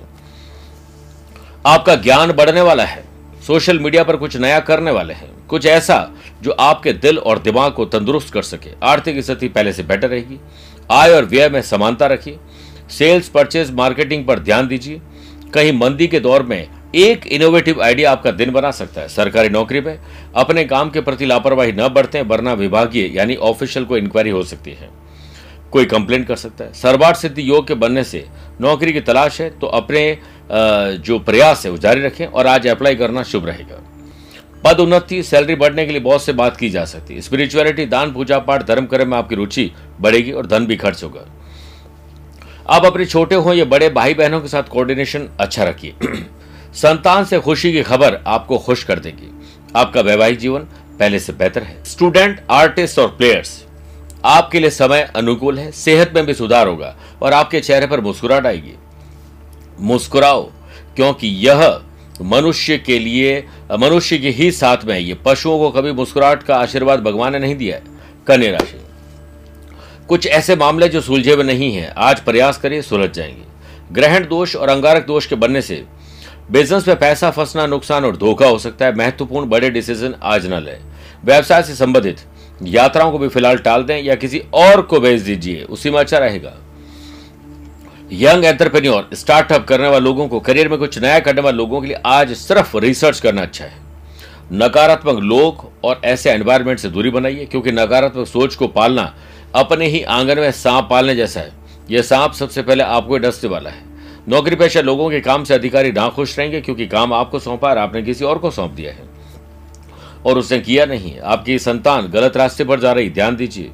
आपका 1.66 1.94
ज्ञान 1.94 2.32
बढ़ने 2.32 2.60
वाला 2.60 2.84
है। 2.84 3.04
सोशल 3.46 3.78
मीडिया 3.78 4.04
पर 4.04 4.16
कुछ 4.16 4.36
नया 4.36 4.60
करने 4.60 4.90
वाले 4.90 5.14
हैं। 5.14 5.46
कुछ 5.46 5.66
ऐसा 5.66 6.10
जो 6.42 6.50
आपके 6.50 6.92
दिल 6.92 7.18
और 7.18 7.38
दिमाग 7.38 7.72
को 7.72 7.84
तंदुरुस्त 7.84 8.32
कर 8.34 8.42
सके। 8.42 8.70
आर्थिक 8.82 9.24
स्थिति 9.24 9.48
पहले 9.48 9.72
से 9.72 9.82
बेटर 9.82 10.08
रहेगी। 10.08 10.40
आय 10.90 11.10
और 11.10 11.24
व्यय 11.24 11.48
में 11.48 11.62
समानता 11.62 12.06
रखिए। 12.06 12.38
सेल्स 12.90 13.28
परचेज 13.28 13.70
मार्केटिंग 13.70 14.26
पर 14.26 14.38
ध्यान 14.38 14.68
दीजिए। 14.68 15.00
कहीं 15.54 15.72
मंदी 15.72 16.06
के 16.06 16.20
दौर 16.20 16.42
में 16.42 16.68
एक 16.94 17.26
इनोवेटिव 17.26 17.82
आइडिया 17.82 18.10
आपका 18.12 18.30
दिन 18.30 18.50
बना 18.52 18.70
सकता 18.70 19.00
है। 19.00 19.08
सरकारी 19.08 19.48
नौकरी 19.48 19.80
में 19.80 19.98
अपने 20.36 20.64
काम 20.64 20.90
के 20.90 21.00
प्रति 21.00 21.26
लापरवाही 21.26 21.72
न 21.72 21.88
बरतें, 21.88 22.20
वरना 22.22 22.52
विभागीय, 22.54 23.10
यानी 23.16 23.36
ऑफिशियल 23.36 23.84
को 23.84 23.96
इंक्वायरी 23.96 24.30
हो 24.30 24.42
सकती 24.44 24.70
है। 24.70 24.90
कोई 25.72 25.84
कंप्लेंट 25.84 26.26
कर 26.28 26.36
सकता 26.36 26.64
है। 26.64 26.72
सर्वार्थ 26.72 27.18
सिद्धि 27.18 27.48
योग 27.48 27.66
के 27.68 27.74
बनने 27.76 28.04
से 28.04 28.24
नौकरी 28.60 28.92
की 28.92 29.00
तलाश 29.00 29.40
है 29.40 29.48
तो 29.58 29.66
अपने 29.68 30.18
जो 30.52 31.18
प्रयास 31.20 31.64
है 31.64 31.70
वो 31.70 31.78
जारी 31.78 32.00
रखें 32.00 32.26
और 32.26 32.46
आज 32.46 32.66
अप्लाई 32.68 32.94
करना 32.94 33.22
शुभ 33.22 33.46
रहेगा। 33.46 33.80
पद 34.64 34.80
उन्नति 34.80 35.22
सैलरी 35.22 35.54
बढ़ने 35.54 35.86
के 35.86 35.92
लिए 35.92 36.00
बहुत 36.00 36.22
से 36.22 36.32
बात 36.32 36.56
की 36.56 36.70
जा 36.70 36.84
सकती 36.84 37.14
है। 37.14 37.20
स्पिरिचुअलिटी 37.20 37.86
दान, 37.86 38.12
पूजा 38.12 38.38
पाठ, 38.38 38.66
धर्म 38.66 38.86
कर्म 38.86 39.10
में 39.10 39.16
आपकी 39.18 39.34
रुचि 39.34 39.70
बढ़ेगी 40.00 40.32
और 40.32 40.46
धन 40.46 40.66
भी 40.66 40.76
खर्च 40.76 41.02
होगा। 41.04 41.24
आप 42.68 42.84
अपने 42.84 43.06
छोटे 43.06 43.34
हो 43.34 43.52
या 43.52 43.64
बड़े 43.64 43.88
भाई 43.90 44.14
बहनों 44.14 44.40
के 44.40 44.48
साथ 44.48 44.62
कोऑर्डिनेशन 44.62 45.28
अच्छा 45.40 45.64
रखिए। 45.64 45.94
संतान 46.74 47.24
से 47.24 47.38
खुशी 47.38 47.72
की 47.72 47.82
खबर 47.82 48.20
आपको 48.26 48.58
खुश 48.58 48.84
कर 48.84 48.98
देगी। 48.98 49.30
आपका 49.76 50.00
वैवाहिक 50.00 50.38
जीवन 50.38 50.60
पहले 50.98 51.18
से 51.18 51.32
बेहतर 51.32 51.62
है। 51.62 51.84
स्टूडेंट, 51.84 52.42
आर्टिस्ट 52.50 52.98
और 52.98 53.08
प्लेयर्स, 53.08 53.64
आपके 54.24 54.60
लिए 54.60 54.70
समय 54.70 55.12
अनुकूल 55.16 55.58
है, 55.58 55.72
सेहत 55.72 56.12
में 56.14 56.26
भी 56.26 56.34
सुधार 56.34 56.68
होगा 56.68 56.96
और 57.22 57.32
आपके 57.32 57.60
चेहरे 57.60 57.86
पर 57.86 58.00
मुस्कुराहट 58.00 58.46
आएगी। 58.46 58.72
मुस्कुराओ, 59.80 60.50
क्योंकि 60.96 61.28
यह 61.28 61.80
मनुष्य 62.22 62.78
के 62.78 62.98
लिए, 62.98 63.46
मनुष्य 63.78 64.18
के 64.18 64.28
ही 64.28 64.52
साथ 64.52 64.76
में 64.84 64.94
है। 64.94 65.02
ये 65.02 65.14
पशुओं 65.14 65.58
को 65.58 65.70
कभी 65.70 65.92
मुस्कुराहट 65.92 66.42
का 66.42 66.56
आशीर्वाद 66.56 67.00
भगवान 67.00 67.32
ने 67.32 67.38
नहीं 67.38 67.56
दिया 67.56 67.76
है। 67.76 67.82
कन्या 68.26 68.50
राशि। 68.50 68.80
कुछ 70.08 70.26
ऐसे 70.26 70.56
मामले 70.56 70.88
जो 70.88 71.00
सुलझे 71.00 71.32
हुए 71.32 71.44
नहीं 71.44 71.74
हैं। 71.74 71.94
आज 71.96 72.20
प्रयास 72.20 72.58
करिए, 72.58 72.82
सुलझ 72.82 73.10
जाएँगे। 73.10 73.42
ग्रहण 73.92 74.26
दोष 74.26 74.56
और 74.56 74.68
अंगारक 74.68 75.06
दोष 75.06 75.26
के 75.26 75.34
बनने 75.34 75.62
से 75.62 75.84
बिज़नेस 76.50 76.88
में 76.88 76.98
पैसा 76.98 77.30
फंसना, 77.30 77.66
नुकसान 77.66 78.04
और 78.04 78.16
धोखा 78.16 78.46
हो 78.46 78.58
सकता 78.58 78.86
है। 78.86 78.96
महत्वपूर्ण 78.96 79.48
बड़े 79.48 79.70
डिसीज़न 79.70 80.14
आज 80.22 80.46
न 80.46 80.62
लें। 80.62 80.78
व्यवसाय 81.24 81.62
से 81.62 81.74
संबंधित 81.74 82.20
यात्राओं 82.62 83.12
को 83.12 83.18
भी 83.18 83.28
फ़िलहाल 83.28 83.58
टाल 83.58 83.82
दें 83.82 84.02
या 84.02 84.14
किसी 84.14 84.42
और 84.54 84.82
को 84.82 85.00
भेज 85.00 85.22
दीजिए, 85.22 85.62
उसी 85.62 85.90
में 85.90 85.98
अच्छा 86.00 86.18
रहेगा। 86.18 86.52
यंग 88.12 88.44
एंटरप्रेन्योर 88.44 89.10
स्टार्टअप 89.14 89.66
करने 89.66 89.88
वाले 89.88 90.04
लोगों 90.04 90.28
को 90.28 90.40
करियर 90.40 90.68
में 90.68 90.78
कुछ 90.78 90.98
नया 90.98 91.20
करने 91.20 91.40
वाले 91.40 91.56
लोगों 91.56 91.80
के 91.80 91.86
लिए 91.86 91.96
आज 92.06 92.32
सिर्फ़ 92.32 92.76
रिसर्च 92.76 93.20
करना 93.20 93.42
अच्छा 93.42 93.64
है। 93.64 93.80
नकारात्मक 94.52 95.18
लोग 95.18 95.70
और 95.84 96.00
ऐसे 96.04 96.30
एनवायरमेंट 96.30 96.78
से 96.78 96.88
दूरी 96.88 97.10
बनाइए, 97.10 97.44
क्योंकि 97.44 97.72
नकारात्मक 97.72 98.26
सोच 98.26 98.54
को 98.54 98.68
पालना 98.68 99.14
अपने 99.54 99.86
ही 99.86 100.02
आँगन 100.02 100.38
में 100.38 100.52
सांप 100.52 100.88
पालने 100.90 101.14
जैसा 101.16 101.40
है। 101.40 101.52
यह 101.90 102.02
सांप 102.02 102.32
सबसे 102.32 102.62
पहले 102.62 102.84
आपको 102.84 103.18
डसने 103.18 103.50
वाला 103.50 103.70
है। 103.70 103.91
नौकरी 104.28 104.56
पेशा 104.56 104.80
लोगों 104.80 105.10
के 105.10 105.20
काम 105.20 105.44
से 105.44 105.54
अधिकारी 105.54 105.92
ना 105.92 106.08
खुश 106.08 106.38
रहेंगे, 106.38 106.60
क्योंकि 106.60 106.86
काम 106.86 107.12
आपको 107.12 107.38
सौंपा 107.38 107.68
और 107.68 107.78
आपने 107.78 108.02
किसी 108.02 108.24
और 108.24 108.38
को 108.38 108.50
सौंप 108.50 108.70
दिया 108.70 108.92
है। 108.92 109.10
और 110.26 110.38
उसने 110.38 110.58
किया 110.60 110.84
नहीं 110.86 111.18
आपकी 111.20 111.58
संतान 111.58 112.06
गलत 112.06 112.36
रास्ते 112.36 112.64
पर 112.64 112.80
जा 112.80 112.92
रही, 112.92 113.10
ध्यान 113.10 113.36
दीजिए। 113.36 113.70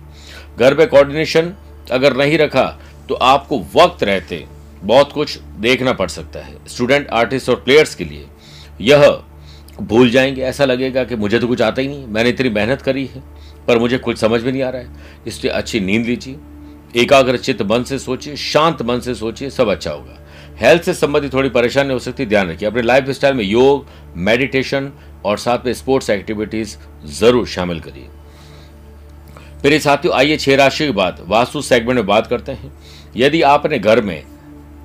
घर 0.58 0.74
में 0.74 0.86
कोऑर्डिनेशन 0.88 1.52
अगर 1.90 2.16
नहीं 2.16 2.38
रखा 2.38 2.64
तो 3.08 3.14
आपको 3.14 3.58
वक्त 3.74 4.02
रहते, 4.02 4.44
बहुत 4.82 5.12
कुछ 5.12 5.38
देखना 5.58 5.92
पड़ 5.92 6.08
सकता 6.08 6.40
है। 6.40 6.56
स्टूडेंट 6.68 7.08
आर्टिस्ट 7.08 7.48
और 7.48 7.56
प्लेयर्स 7.56 7.94
के 7.94 8.04
लिए 8.04 8.26
यह 8.80 9.22
भूल 9.80 10.10
जाएँगे। 10.10 10.42
ऐसा 10.42 10.64
लगेगा 10.64 11.04
कि 11.04 11.16
मुझे 11.16 11.38
तो 11.38 11.46
कुछ 11.46 11.62
आता 11.62 11.82
ही 11.82 11.88
नहीं 11.88 12.06
मैंने 12.06 12.28
इतनी 12.28 12.50
मेहनत 12.50 12.82
करी 12.82 13.04
है, 13.06 13.22
पर 13.68 13.78
मुझे 13.78 13.98
कुछ 13.98 14.18
समझ 14.18 14.42
में 14.42 14.50
नहीं 14.52 14.62
आ 14.62 14.68
रहा 14.70 14.82
है। 14.82 15.24
इसलिए 15.26 15.52
अच्छी 15.52 15.80
नींद 15.80 16.06
लीजिए। 16.06 16.36
एकाग्र 16.96 17.36
चित्त 17.36 17.62
मन 17.62 17.82
से 17.82 17.98
सोचिए, 17.98 18.36
शांत 18.36 18.82
मन 18.82 19.00
से 19.00 19.14
सोचिए, 19.14 19.50
सब 19.50 19.68
अच्छा 19.68 19.90
होगा। 19.90 20.18
हेल्थ 20.60 20.82
से 20.82 20.94
संबंधित 20.94 21.32
थोड़ी 21.32 21.48
परेशानी, 21.50 21.92
हो 21.92 21.98
सकती 21.98 22.22
है, 22.22 22.28
ध्यान 22.28 22.50
रखिए। 22.50 22.68
अपने 22.68 22.82
लाइफ 22.82 23.10
स्टाइल 23.10 23.34
में 23.34 23.44
योग 23.44 23.86
मेडिटेशन 24.18 24.90
और 25.24 25.38
साथ 25.38 25.66
में 25.66 25.72
स्पोर्ट्स 25.74 26.10
एक्टिविटीज़ 26.10 26.76
ज़रूर 27.10 27.46
शामिल 27.48 27.80
करिए। 27.80 28.08
मेरे 29.64 29.78
साथियों, 29.80 30.14
आइए 30.16 30.36
छह 30.36 30.56
राशि 30.56 30.86
के 30.86 30.92
बाद 30.92 31.24
वास्तु 31.28 31.62
सेगमेंट 31.62 31.96
में 31.96 32.06
बात 32.06 32.26
करते 32.26 32.52
हैं। 32.52 32.72
यदि 33.16 33.42
आपने 33.44 33.78
घर 33.78 34.00
में 34.02 34.22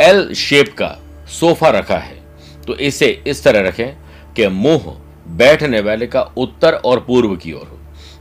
एल 0.01 0.33
शेप 0.35 0.73
का 0.73 0.97
सोफा 1.31 1.69
रखा 1.69 1.97
है 1.97 2.21
तो 2.67 2.75
इसे 2.77 3.07
इस 3.27 3.43
तरह 3.43 3.67
रखें 3.67 3.95
कि 4.35 4.47
मुँह 4.49 4.95
बैठने 5.37 5.79
वाले 5.81 6.07
का 6.07 6.21
उत्तर 6.37 6.73
और 6.75 6.99
पूर्व 6.99 7.35
की 7.35 7.53
ओर 7.53 7.67
हो। 7.67 7.79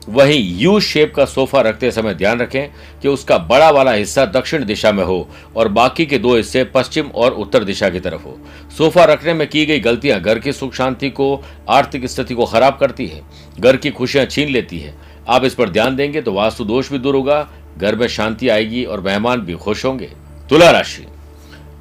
वहीं 0.09 0.59
यू 0.59 0.79
शेप 0.81 1.13
का 1.15 1.25
सोफा 1.25 1.61
रखते 1.61 1.91
समय 1.91 2.15
ध्यान 2.15 2.41
रखें 2.41 2.69
कि 3.03 3.09
उसका 3.09 3.37
बड़ा 3.39 3.71
वाला 3.71 3.93
हिस्सा 3.93 4.25
दक्षिण 4.27 4.65
दिशा 4.65 4.93
में 4.93 5.05
हो 5.05 5.29
और 5.57 5.69
बाकी 5.69 6.07
के 6.07 6.19
दो 6.19 6.35
हिस्से 6.37 6.65
पश्चिम 6.65 7.07
और 7.07 7.33
उत्तर 7.33 7.65
दिशा 7.65 7.91
की 7.91 8.01
तरफ़ 8.01 8.23
हो। 8.23 8.37
सोफा 8.79 9.05
रखने 9.05 9.35
में 9.35 9.47
की 9.49 9.65
गई 9.67 9.81
गलतियाँ 9.81 10.21
घर 10.21 10.39
की 10.39 10.53
सुख 10.53 10.75
शांति 10.75 11.11
को, 11.11 11.45
आर्थिक 11.69 12.07
स्थिति 12.07 12.35
को 12.35 12.47
खराब 12.47 12.79
करती 12.79 13.07
है, 13.07 13.23
घर 13.61 13.77
की 13.77 13.91
खुशियाँ 13.91 14.27
छीन 14.27 14.49
लेती 14.49 14.79
है। 14.79 14.95
आप 15.29 15.45
इस 15.45 15.55
पर 15.55 15.71
ध्यान 15.71 15.97
देंगे 15.97 16.23
तो 16.23 16.33
वास्तु 16.33 16.65
दोष 16.65 16.91
भी 16.93 16.99
दूर 16.99 17.15
होगा, 17.15 17.49
घर 17.79 17.97
में 17.97 18.07
शांति 18.09 18.49
आएगी 18.49 18.85
और 18.85 19.01
मेहमान 19.01 19.41
भी 19.41 19.55
खुश 19.55 19.85
होंगे। 19.85 20.11
तुला 20.51 20.71
राशि। 20.71 21.07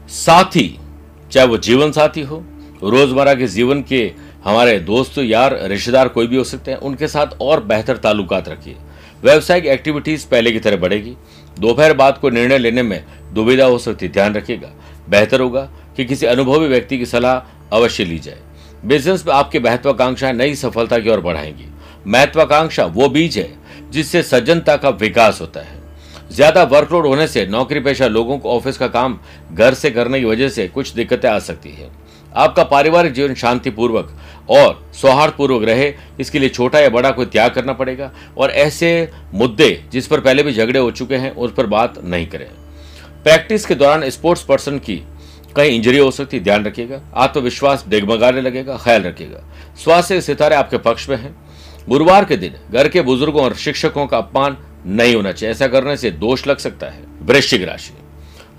साथी, 0.09 0.79
चाहे 1.31 1.47
वो 1.47 1.57
जीवन 1.57 1.91
साथी 1.91 2.21
हो, 2.21 2.43
रोज़मर्रा 2.83 3.33
के 3.33 3.47
जीवन 3.47 3.81
के 3.81 4.11
हमारे 4.45 4.79
दोस्त, 4.79 5.17
यार, 5.17 5.57
रिश्तेदार 5.61 6.07
कोई 6.07 6.27
भी 6.27 6.35
हो 6.35 6.43
सकते 6.43 6.71
हैं, 6.71 6.77
उनके 6.77 7.07
साथ 7.07 7.27
और 7.41 7.63
बेहतर 7.63 7.97
ताल्लुकात 7.97 8.49
रखिए। 8.49 8.75
व्यवसायिक 9.23 9.65
एक्टिविटीज़ 9.65 10.27
पहले 10.27 10.51
की 10.51 10.59
तरह 10.59 10.77
बढ़ेगी। 10.77 11.15
दोपहर 11.59 11.93
बाद 11.93 12.17
को 12.17 12.29
निर्णय 12.29 12.57
लेने 12.57 12.83
में 12.83 13.03
दुविधा 13.33 13.65
हो 13.65 13.77
सकती, 13.77 14.07
ध्यान 14.07 14.33
रखिएगा। 14.33 14.71
बेहतर 15.09 15.41
होगा 15.41 15.69
कि 15.97 16.05
किसी 16.05 16.25
अनुभवी 16.25 16.67
व्यक्ति 16.67 16.97
की 16.97 17.05
सलाह 17.05 17.75
अवश्य 17.75 18.05
ली 18.05 18.19
जाए। 18.19 18.37
बिज़नेस 18.85 19.25
में 19.27 19.33
आपकी 19.33 19.59
महत्वाकांक्षाएँ 19.59 20.33
नई 20.33 20.55
सफलता 20.55 20.99
की 20.99 21.09
ओर 21.09 21.19
बढ़ाएँगी। 21.19 21.69
महत्वाकांक्षा 22.07 22.85
वो 22.85 23.09
बीज 23.09 23.37
है 23.37 23.49
जिससे 23.91 24.23
सज्जनता 24.23 24.75
का 24.75 24.89
विकास 24.89 25.41
होता 25.41 25.59
है। 25.59 25.79
ज़्यादा 26.31 26.63
वर्कलोड 26.63 27.05
होने 27.05 27.27
से 27.27 27.45
नौकरी 27.45 27.79
पेशा 27.79 28.07
लोगों 28.07 28.37
को 28.37 28.49
ऑफ़िस 28.49 28.77
का 28.77 28.87
काम 28.87 29.19
घर 29.53 29.73
से 29.73 29.91
करने 29.91 30.19
की 30.19 30.25
वजह 30.25 30.49
से 30.49 30.67
कुछ 30.67 30.93
दिक्कतें 30.93 31.29
आ 31.29 31.39
सकती 31.39 31.69
है। 31.69 31.89
आपका 32.35 32.63
पारिवारिक 32.63 33.13
जीवन 33.13 33.33
शांतिपूर्वक 33.33 34.11
और 34.49 34.91
सौहार्दपूर्वक 34.93 35.63
रहे, 35.63 35.93
इसके 36.19 36.39
लिए 36.39 36.49
छोटा 36.49 36.79
या 36.79 36.89
बड़ा 36.89 37.11
कोई 37.11 37.25
त्याग 37.25 37.51
करना 37.51 37.73
पड़ेगा। 37.73 38.11
और 38.37 38.51
ऐसे 38.51 39.09
मुद्दे 39.33 39.83
जिस 39.91 40.07
पर 40.07 40.19
पहले 40.19 40.43
भी 40.43 40.53
झगड़े 40.53 40.79
हो 40.79 40.91
चुके 40.91 41.15
हैं, 41.15 41.35
उस 41.35 41.53
पर 41.53 41.65
बात 41.65 42.03
नहीं 42.03 42.27
करें। 42.27 42.47
प्रैक्टिस 43.23 43.65
के 43.65 43.75
दौरान 43.75 44.09
स्पोर्ट्स 44.09 44.43
पर्सन 44.43 44.79
की 44.79 45.03
कहीं 45.55 45.71
इंजरी 45.71 45.97
हो 45.97 46.11
सकती 46.11 46.37
है, 46.37 46.43
ध्यान 46.43 46.65
रखिएगा। 46.65 47.01
आत्मविश्वास 47.15 47.85
डेगमगाने 47.87 48.41
लगेगा, 48.41 48.77
ख्याल 48.77 49.01
रखिएगा। 49.01 49.43
स्वास्थ्य 49.83 50.15
के 50.15 50.21
सितारे 50.21 50.55
आपके 50.55 50.77
पक्ष 50.77 51.09
में 51.09 51.17
हैं। 51.17 51.35
गुरुवार 51.89 52.25
के 52.25 52.37
दिन 52.37 52.53
घर 52.71 52.87
के 52.87 53.01
बुज़ुर्गों 53.01 53.43
और 53.43 53.53
शिक्षकों 53.53 54.07
का 54.07 54.17
अपमान 54.17 54.57
नहीं 54.85 55.15
होना 55.15 55.31
चाहिए। 55.31 55.51
ऐसा 55.51 55.67
करने 55.67 55.97
से 55.97 56.11
दोष 56.11 56.47
लग 56.47 56.57
सकता 56.57 56.87
है। 56.87 57.03
वृश्चिक 57.21 57.63
राशि। 57.63 57.93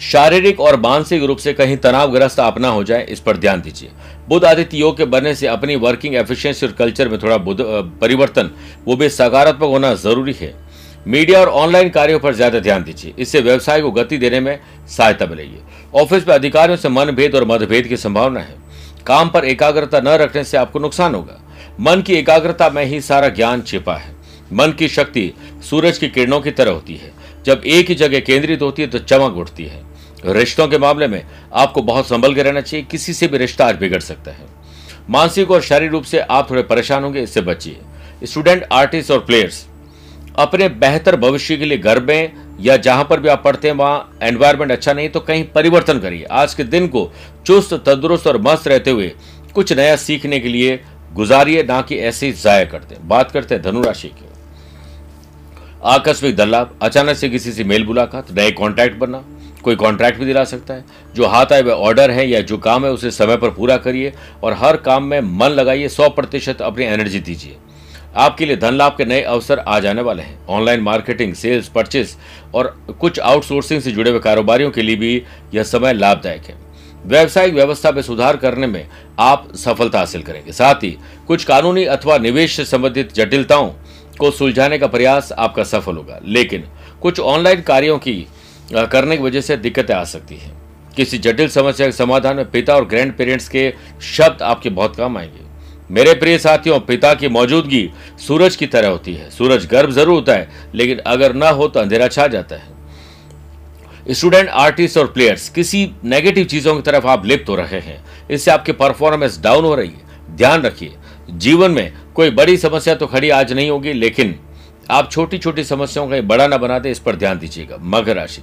शारीरिक 0.02 0.60
और 0.60 0.76
मानसिक 0.80 1.22
रूप 1.22 1.38
से 1.38 1.52
कहीं 1.52 1.76
तनावग्रस्त 1.76 2.40
आप 2.40 2.58
ना 2.58 2.68
हो 2.68 2.82
जाए, 2.84 3.04
इस 3.04 3.20
पर 3.20 3.36
ध्यान 3.36 3.60
दीजिए। 3.60 3.90
बुद्ध 4.28 4.44
आदित्य 4.44 4.76
योग 4.76 4.96
के 4.96 5.04
बनने 5.04 5.34
से 5.34 5.46
अपनी 5.46 5.76
वर्किंग 5.76 6.14
एफिशिएंसी 6.14 6.66
और 6.66 6.72
कल्चर 6.72 7.08
में 7.08 7.18
थोड़ा 7.18 7.36
परिवर्तन, 7.38 8.50
वो 8.86 8.96
भी 8.96 9.08
सकारात्मक 9.10 9.62
होना 9.62 9.92
ज़रूरी 9.96 10.32
है। 10.32 10.54
मीडिया 11.06 11.40
और 11.40 11.48
ऑनलाइन 11.48 11.88
कार्यों 11.90 12.18
पर 12.20 12.34
ज़्यादा 12.34 12.60
ध्यान 12.60 12.82
दीजिए। 12.84 13.14
इससे 13.18 13.40
व्यवसाय 13.40 13.80
को 13.82 13.90
गति 13.90 14.18
देने 14.18 14.40
में 14.40 14.58
सहायता 14.88 15.26
मिलेगी। 15.26 15.58
ऑफ़िस 15.94 16.26
में 16.28 16.34
अधिकारियों 16.34 16.76
से 16.76 16.88
मनभेद 16.88 17.34
और 17.34 17.44
मतभेद 17.44 17.86
की 17.86 17.96
संभावना 17.96 18.40
है। 18.40 18.56
काम 19.06 19.28
पर 19.28 19.44
एकाग्रता 19.44 20.00
न 20.00 20.16
रखने 20.18 20.44
से 20.44 20.56
आपको 20.56 20.78
नुकसान 20.78 21.14
होगा। 21.14 21.40
मन 21.80 22.02
की 22.02 22.14
एकाग्रता 22.14 22.68
में 22.70 22.84
ही 22.84 23.00
सारा 23.02 23.28
ज्ञान 23.30 23.62
छिपा 23.62 23.96
है। 23.96 24.14
मन 24.52 24.72
की 24.78 24.88
शक्ति 24.88 25.32
सूरज 25.70 25.98
की 25.98 26.08
किरणों 26.08 26.40
की 26.40 26.50
तरह 26.50 26.70
होती 26.70 26.96
है। 26.96 27.12
जब 27.46 27.62
एक 27.66 27.88
ही 27.88 27.94
जगह 27.94 28.20
केंद्रित 28.20 28.62
होती 28.62 28.82
है 28.82 28.88
तो 28.88 28.98
चमक 29.00 29.36
उठती 29.36 29.64
है। 29.64 29.80
रिश्तों 30.24 30.66
के 30.68 30.78
मामले 30.78 31.06
में 31.08 31.22
आपको 31.52 31.82
बहुत 31.82 32.08
संभल 32.08 32.34
के 32.34 32.42
रहना 32.42 32.60
चाहिए, 32.60 32.86
किसी 32.86 33.12
से 33.12 33.28
भी 33.28 33.38
रिश्ता 33.38 33.66
आज 33.66 33.76
बिगड़ 33.76 34.00
सकता 34.00 34.30
है। 34.30 34.46
मानसिक 35.10 35.50
और 35.50 35.60
शारीरिक 35.62 35.92
रूप 35.92 36.04
से 36.04 36.18
आप 36.20 36.50
थोड़े 36.50 36.62
परेशान 36.62 37.04
होंगे, 37.04 37.22
इससे 37.22 37.40
बचिए। 37.40 37.80
स्टूडेंट, 38.24 38.64
आर्टिस्ट 38.72 39.10
और 39.10 39.18
प्लेयर्स, 39.20 39.66
अपने 40.38 40.68
बेहतर 40.70 41.16
भविष्य 41.16 41.56
के 41.56 41.64
लिए 41.64 41.78
घर 41.78 42.00
में 42.00 42.32
या 42.60 42.76
जहाँ 42.76 43.04
पर 43.04 43.20
भी 43.20 43.28
आप 43.28 43.42
पढ़ते 43.44 43.68
हैं, 43.68 43.74
वहाँ 43.74 44.18
एनवायरमेंट 44.22 44.72
अच्छा 44.72 44.92
नहीं 44.92 45.08
तो 45.08 45.20
कहीं 45.20 45.44
परिवर्तन 45.44 45.98
करिए। 45.98 46.24
आज 46.24 46.54
के 46.54 46.64
दिन 46.64 46.86
को 46.88 47.10
चुस्त, 47.46 47.74
तंदुरुस्त 47.76 48.26
और 48.26 48.40
मस्त 48.42 48.68
रहते 48.68 48.90
हुए 48.90 49.12
कुछ 49.54 49.72
नया 49.72 49.96
सीखने 49.98 50.40
के 50.40 50.48
लिए 50.48 50.80
गुजारिए, 51.12 51.62
ना 51.62 51.80
कि 51.82 51.96
ऐसे 51.98 52.26
ही 52.26 52.32
जाया 52.34 52.64
करते 52.64 52.96
बात 53.02 53.30
करते 53.30 53.54
हैं 53.54 53.62
धनुराशि 53.64 54.08
की 54.08 54.26
आकस्मिक 55.86 56.36
दलाव 56.36 56.70
अचानक 56.82 57.16
से 57.16 57.28
किसी 57.28 57.52
से 57.52 57.64
मेल 57.64 57.84
मुलाकात, 57.86 58.30
नए 58.32 58.50
कॉन्टैक्ट 58.52 58.96
बनना 58.98 59.24
कोई 59.64 59.76
कॉन्ट्रैक्ट 59.76 60.18
भी 60.18 60.26
दिला 60.26 60.44
सकता 60.44 60.74
है। 60.74 60.84
जो 61.14 61.26
हाथ 61.26 61.52
आए 61.52 61.62
वह 61.62 61.72
ऑर्डर 61.72 62.10
है 62.10 62.28
या 62.28 62.40
जो 62.40 62.58
काम 62.58 62.84
है 62.84 62.90
उसे 62.90 63.10
समय 63.10 63.36
पर 63.36 63.50
पूरा 63.50 63.76
करिए 63.76 64.12
और 64.42 64.52
हर 64.52 64.76
काम 64.76 65.04
में 65.04 65.20
मन 65.20 65.48
लगाइए, 65.48 65.88
सौ 65.88 66.08
प्रतिशत 66.08 66.62
अपनी 66.62 66.84
एनर्जी 66.84 67.20
दीजिए। 67.20 67.56
आपके 68.16 68.46
लिए 68.46 68.56
धन 68.56 68.74
लाभ 68.74 68.94
के 68.96 69.04
नए 69.04 69.20
अवसर 69.22 69.58
आ 69.58 69.78
जाने 69.80 70.02
वाले 70.02 70.22
हैं। 70.22 70.46
ऑनलाइन 70.46 70.80
मार्केटिंग 70.80 71.34
सेल्स 71.34 71.68
परचेस 71.68 72.16
और 72.54 72.66
कुछ 73.00 73.20
आउटसोर्सिंग 73.20 73.80
से 73.80 73.92
जुड़े 73.92 74.10
हुए 74.10 74.20
कारोबारियों 74.20 74.70
के 74.70 74.82
लिए 74.82 74.96
भी 74.96 75.22
यह 75.54 75.62
समय 75.62 75.92
लाभदायक 75.92 76.42
है। 76.42 76.56
व्यवसायिक 77.06 77.54
व्यवस्था 77.54 77.90
में 77.90 78.02
सुधार 78.02 78.36
करने 78.36 78.66
में 78.66 78.86
आप 79.18 79.48
सफलता 79.54 79.98
हासिल 79.98 80.22
करेंगे। 80.22 80.52
साथ 80.52 80.74
ही 80.74 80.96
कुछ 81.28 81.44
कानूनी 81.44 81.84
अथवा 81.84 82.18
निवेश 82.18 82.56
से 82.56 82.64
संबंधित 82.64 83.12
जटिलताओं 83.12 83.70
को 84.18 84.30
सुलझाने 84.30 84.78
का 84.78 84.86
प्रयास 84.86 85.32
आपका 85.32 85.64
सफल 85.64 85.96
होगा। 85.96 86.20
लेकिन 86.24 86.64
कुछ 87.02 87.20
ऑनलाइन 87.20 87.62
कार्यों 87.62 87.98
की 87.98 88.26
करने 88.70 89.16
की 89.16 89.22
वजह 89.22 89.40
से 89.40 89.56
दिक्कतें 89.56 89.94
आ 89.94 90.02
सकती 90.04 90.36
है। 90.36 90.50
किसी 90.96 91.18
जटिल 91.18 91.48
समस्या 91.48 91.86
के 91.86 91.92
समाधान 91.92 92.36
में 92.36 92.50
पिता 92.50 92.74
और 92.74 92.84
ग्रैंड 92.84 93.16
पेरेंट्स 93.16 93.48
के 93.48 93.72
शब्द 94.02 94.42
आपके 94.42 94.70
बहुत 94.70 94.96
काम 94.96 95.16
आएँगे। 95.16 95.40
मेरे 95.90 96.14
प्रिय 96.14 96.38
साथियों, 96.38 96.78
पिता 96.80 97.14
की 97.14 97.28
मौजूदगी 97.28 97.90
सूरज 98.18 98.56
की 98.56 98.66
तरह 98.66 98.88
होती 98.88 99.14
है। 99.14 99.30
सूरज 99.30 99.66
गर्भ 99.66 99.90
ज़रूर 99.90 100.14
होता 100.14 100.32
है, 100.32 100.48
लेकिन 100.74 100.98
अगर 100.98 101.34
ना 101.34 101.48
हो 101.48 101.68
तो 101.68 101.80
अंधेरा 101.80 102.08
छा 102.08 102.26
जाता 102.26 102.56
है। 102.56 102.70
स्टूडेंट, 104.10 104.48
आर्टिस्ट 104.48 104.98
और 104.98 105.06
प्लेयर्स, 105.06 105.48
किसी 105.48 105.90
नेगेटिव 106.04 106.44
चीज़ों 106.44 106.74
की 106.76 106.82
तरफ़ 106.82 107.06
आप 107.06 107.26
लिप्त 107.26 107.48
हो 107.48 107.54
रहे 107.54 107.80
हैं। 107.80 108.02
इससे 108.30 108.50
आपकी 108.50 108.72
परफॉर्मेंस 108.72 109.40
डाउन 109.40 109.64
हो 109.64 109.74
रही 109.74 109.88
है। 109.88 110.36
ध्यान 110.36 110.62
रखिए, 110.62 110.94
जीवन 111.30 111.70
में 111.70 111.92
कोई 112.14 112.30
बड़ी 112.30 112.56
समस्या 112.56 112.94
तो 112.94 113.06
खड़ी 113.06 113.30
आज 113.30 113.52
नहीं 113.52 113.70
होगी, 113.70 113.92
लेकिन 113.92 114.34
आप 114.90 115.10
छोटी 115.10 115.38
छोटी 115.38 115.64
समस्याओं 115.64 116.08
का 116.08 116.20
बड़ा 116.20 116.46
ना 116.46 116.56
बनाते, 116.56 116.90
इस 116.90 116.98
पर 116.98 117.16
ध्यान 117.16 117.38
दीजिएगा, 117.38 117.76
मकर 117.80 118.16
राशि 118.16 118.42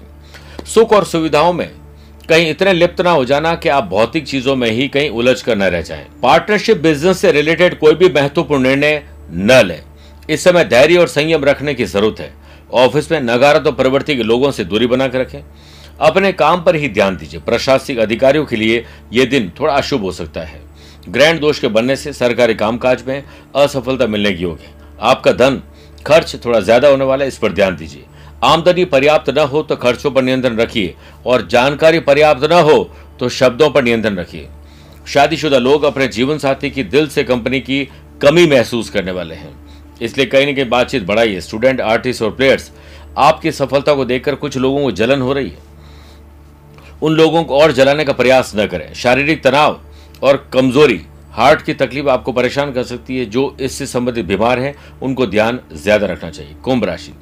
सुख 0.65 0.93
और 0.93 1.05
सुविधाओं 1.05 1.53
में 1.53 1.69
कहीं 2.29 2.49
इतने 2.49 2.73
लिप्त 2.73 3.01
ना 3.01 3.11
हो 3.11 3.23
जाना 3.25 3.53
कि 3.55 3.69
आप 3.69 3.83
भौतिक 3.83 4.27
चीज़ों 4.27 4.55
में 4.55 4.69
ही 4.71 4.87
कहीं 4.87 5.09
उलझ 5.09 5.41
कर 5.41 5.57
न 5.57 5.63
रह 5.63 5.81
जाएँ। 5.81 6.05
पार्टनरशिप, 6.23 6.77
बिज़नेस 6.77 7.17
से 7.17 7.31
रिलेटेड 7.31 7.77
कोई 7.79 7.95
भी 7.95 8.09
महत्वपूर्ण 8.09 8.63
निर्णय 8.63 9.03
न 9.31 9.61
लें। 9.65 9.81
इस 10.29 10.43
समय 10.43 10.65
धैर्य 10.65 10.97
और 10.97 11.07
संयम 11.07 11.45
रखने 11.45 11.73
की 11.73 11.85
ज़रूरत 11.85 12.19
है। 12.19 12.33
ऑफ़िस 12.73 13.11
में 13.11 13.19
नकारात्मक 13.21 13.77
प्रवृत्ति 13.77 14.15
के 14.15 14.23
लोगों 14.23 14.51
से 14.51 14.63
दूरी 14.63 14.87
बनाकर 14.87 15.19
रखें। 15.19 15.41
अपने 15.99 16.31
काम 16.31 16.63
पर 16.63 16.75
ही 16.75 16.89
ध्यान 16.89 17.17
दीजिए। 17.17 17.39
प्रशासनिक 17.39 17.99
अधिकारियों 17.99 18.45
के 18.45 18.55
लिए 18.55 18.85
यह 19.13 19.25
दिन 19.25 19.51
थोड़ा 19.59 19.73
अशुभ 19.73 20.01
हो 20.01 20.11
सकता 20.11 20.41
है। 20.41 20.61
ग्रैंड 21.09 21.39
दोष 21.39 21.59
के 21.59 21.67
बनने 21.67 21.95
से 21.95 22.13
सरकारी 22.13 22.53
कामकाज 22.55 23.03
में 23.07 23.23
असफलता 23.55 24.07
मिलने 24.07 24.33
की 24.33 24.43
योग 24.43 24.59
है। 24.59 24.73
आपका 25.01 25.31
धन 25.31 25.61
खर्च 25.99 26.35
थोड़ा 26.45 26.59
ज़्यादा 26.59 26.87
होने 26.87 27.05
वाला 27.05 27.23
है, 27.23 27.27
इस 27.27 27.37
पर 27.37 27.51
ध्यान 27.51 27.75
दीजिए। 27.75 28.05
आमदनी 28.43 28.85
पर्याप्त 28.85 29.29
न 29.29 29.39
हो 29.45 29.61
तो 29.61 29.75
खर्चों 29.77 30.11
पर 30.11 30.23
नियंत्रण 30.23 30.57
रखिए, 30.57 30.93
और 31.25 31.47
जानकारी 31.47 31.99
पर्याप्त 32.01 32.43
न 32.43 32.59
हो 32.61 32.89
तो 33.19 33.29
शब्दों 33.29 33.69
पर 33.69 33.83
नियंत्रण 33.83 34.17
रखिए। 34.17 34.47
शादीशुदा 35.07 35.57
लोग 35.57 35.83
अपने 35.83 36.07
जीवन 36.09 36.37
साथी 36.37 36.69
की 36.69 36.83
दिल 36.85 37.07
से 37.07 37.23
कंपनी 37.23 37.59
की 37.61 37.83
कमी 38.21 38.45
महसूस 38.47 38.89
करने 38.89 39.11
वाले 39.11 39.35
हैं। 39.35 39.51
इसलिए 40.01 40.25
कहीं 40.25 40.45
ना 40.45 40.53
कहीं 40.53 40.69
बातचीत 40.69 41.03
बढ़ाइए। 41.03 41.39
स्टूडेंट, 41.41 41.81
आर्टिस्ट 41.81 42.21
और 42.21 42.31
प्लेयर्स, 42.31 42.71
आपकी 43.17 43.51
सफलता 43.51 43.93
को 43.93 44.05
देखकर 44.05 44.35
कुछ 44.35 44.57
लोगों 44.57 44.83
को 44.83 44.91
जलन 44.93 45.21
हो 45.21 45.33
रही 45.33 45.49
है। 45.49 45.67
उन 47.01 47.13
लोगों 47.13 47.43
को 47.43 47.59
और 47.59 47.71
जलाने 47.71 48.05
का 48.05 48.13
प्रयास 48.13 48.51
न 48.55 48.65
करें। 48.67 48.93
शारीरिक 48.93 49.43
तनाव 49.43 49.79
और 50.23 50.49
कमज़ोरी 50.53 51.01
हार्ट 51.39 51.61
की 51.61 51.73
तकलीफ़ 51.75 52.07
आपको 52.09 52.31
परेशान 52.31 52.71
कर 52.73 52.83
सकती 52.83 53.17
है, 53.17 53.25
जो 53.25 53.55
इससे 53.61 53.85
संबंधित 53.85 54.25
बीमार 54.25 54.59
हैं, 54.59 54.73
उनको 55.01 55.25
ध्यान 55.27 55.59
ज़्यादा 55.73 56.07
रखना 56.07 56.29
चाहिए। 56.29 56.55
कुंभ 56.63 56.85
राशि। 56.85 57.13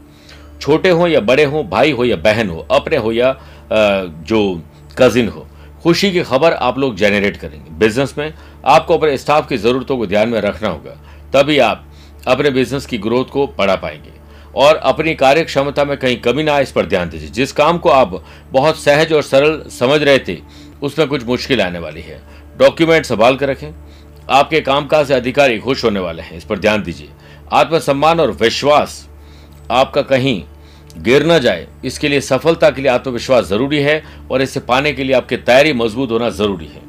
छोटे 0.62 0.90
हो 0.90 1.08
या 1.08 1.20
बड़े 1.22 1.44
हो, 1.44 1.64
भाई 1.66 1.92
हो 1.92 2.06
या 2.06 2.16
बहन 2.18 2.50
हो, 2.50 2.66
अपने 2.72 2.98
हो 2.98 3.12
या 3.12 3.36
जो 3.72 4.62
कजिन 4.98 5.28
हो, 5.28 5.46
खुशी 5.84 6.12
की 6.12 6.22
खबर 6.24 6.54
आप 6.54 6.78
लोग 6.80 6.96
जनरेट 6.96 7.38
करेंगे। 7.38 7.72
बिज़नेस 7.80 8.14
में 8.18 8.34
आपको 8.66 8.98
अपने 8.98 9.18
स्टाफ 9.18 9.48
की 9.50 9.58
जरूरतों 9.58 9.98
को 9.98 10.08
ध्यान 10.08 10.30
में 10.30 10.40
रखना 10.42 10.70
होगा, 10.70 10.98
तभी 11.34 11.58
आप 11.60 11.86
अपने 12.28 12.50
बिज़नेस 12.52 12.86
की 12.86 12.98
ग्रोथ 12.98 13.26
को 13.26 13.48
बढ़ा 13.58 13.76
पाएँगे। 13.76 14.16
और 14.56 14.76
अपनी 14.76 15.14
कार्य 15.16 15.44
क्षमता 15.44 15.84
में 15.86 15.98
कहीं 15.98 16.20
कमी 16.22 16.44
ना 16.44 16.54
आए, 16.54 16.64
इस 16.64 16.72
पर 16.72 16.86
ध्यान 16.86 17.10
दीजिए। 17.10 17.30
जिस 17.30 17.52
काम 17.54 17.78
को 17.78 17.90
आप 17.90 18.22
बहुत 18.52 18.78
सहज 18.78 19.14
और 19.14 19.22
सरल 19.24 19.62
समझ 19.72 20.02
रहे 20.04 20.20
थे, 20.20 20.38
उसमें 20.82 21.08
कुछ 21.08 21.26
मुश्किल 21.26 21.62
आने 21.62 21.80
वाली 21.80 22.02
है। 22.02 22.22
डॉक्यूमेंट 22.60 23.06
संभाल 23.06 23.36
कर 23.36 23.50
रखें। 23.50 23.72
आपके 24.30 24.62
कामकाज 24.62 25.08
से 25.08 25.14
अधिकारी 25.14 25.60
खुश 25.60 25.84
होने 25.84 26.00
वाले 26.00 26.22
हैं। 26.22 26.38
इस 26.38 26.44
पर 26.44 26.60
ध्यान 26.60 26.84
दीजिए। 26.84 27.10
आत्मसम्मान 27.54 28.20
और 28.20 28.32
विश्वास 28.32 29.08
आपका 29.72 30.02
कहीं 30.02 30.44
गिर 30.98 31.26
न 31.26 31.40
जाए। 31.40 31.68
इसके 31.86 32.10
लिए 32.10 32.22
सफलता 32.22 32.70
के 32.70 32.82
लिए 32.82 32.92
आत्मविश्वास 32.92 33.46
ज़रूरी 33.46 33.80
है 33.80 34.04
और 34.32 34.42
इसे 34.42 34.60
पाने 34.60 34.94
के 34.94 35.04
लिए 35.04 35.16
आपकी 35.16 35.38
तैयारी 35.38 35.74
मज़बूत 35.74 36.12
होना 36.12 36.30
ज़रूरी 36.30 36.66
है। 36.66 36.82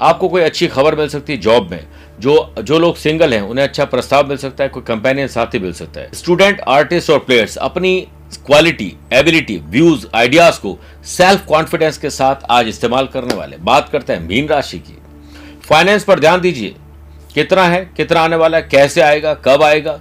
आपको 0.00 0.28
कोई 0.28 0.42
अच्छी 0.42 0.66
खबर 0.66 0.94
मिल 0.94 1.08
सकती 1.08 1.32
है 1.32 1.38
जॉब 1.38 1.70
में। 1.70 1.84
जो 2.20 2.54
जो 2.62 2.78
लोग 2.78 2.96
सिंगल 2.96 3.34
हैं, 3.34 3.40
उन्हें 3.40 3.64
अच्छा 3.64 3.84
प्रस्ताव 3.84 4.28
मिल 4.28 4.36
सकता 4.36 4.64
है, 4.64 4.70
कोई 4.70 4.82
कंपेनियन 4.82 5.28
साथी 5.28 5.58
मिल 5.58 5.72
सकता 5.72 6.00
है। 6.00 6.10
स्टूडेंट, 6.14 6.60
आर्टिस्ट 6.60 7.10
और 7.10 7.18
प्लेयर्स, 7.18 7.56
अपनी 7.56 8.00
क्वालिटी, 8.46 8.92
एबिलिटी, 9.12 9.58
व्यूज़, 9.58 10.06
आइडियाज़ 10.14 10.60
को 10.60 10.78
सेल्फ 11.04 11.46
कॉन्फिडेंस 11.46 11.98
के 11.98 12.10
साथ 12.10 12.44
आज 12.50 12.68
इस्तेमाल 12.68 13.06
करने 13.06 13.34
वाले। 13.34 13.56
बात 13.56 13.88
करते 13.88 14.12
हैं 14.12 14.28
मीन 14.28 14.48
राशि 14.48 14.78
की। 14.78 14.96
फाइनेंस 15.68 16.04
पर 16.04 16.20
ध्यान 16.20 16.40
दीजिए। 16.40 16.74
कितना 17.34 17.62
है, 17.62 17.84
कितना 17.96 18.20
आने 18.20 18.36
वाला 18.36 18.56
है, 18.56 18.68
कैसे 18.70 19.00
आएगा, 19.00 19.34
कब 19.34 19.62
आएगा, 19.62 20.00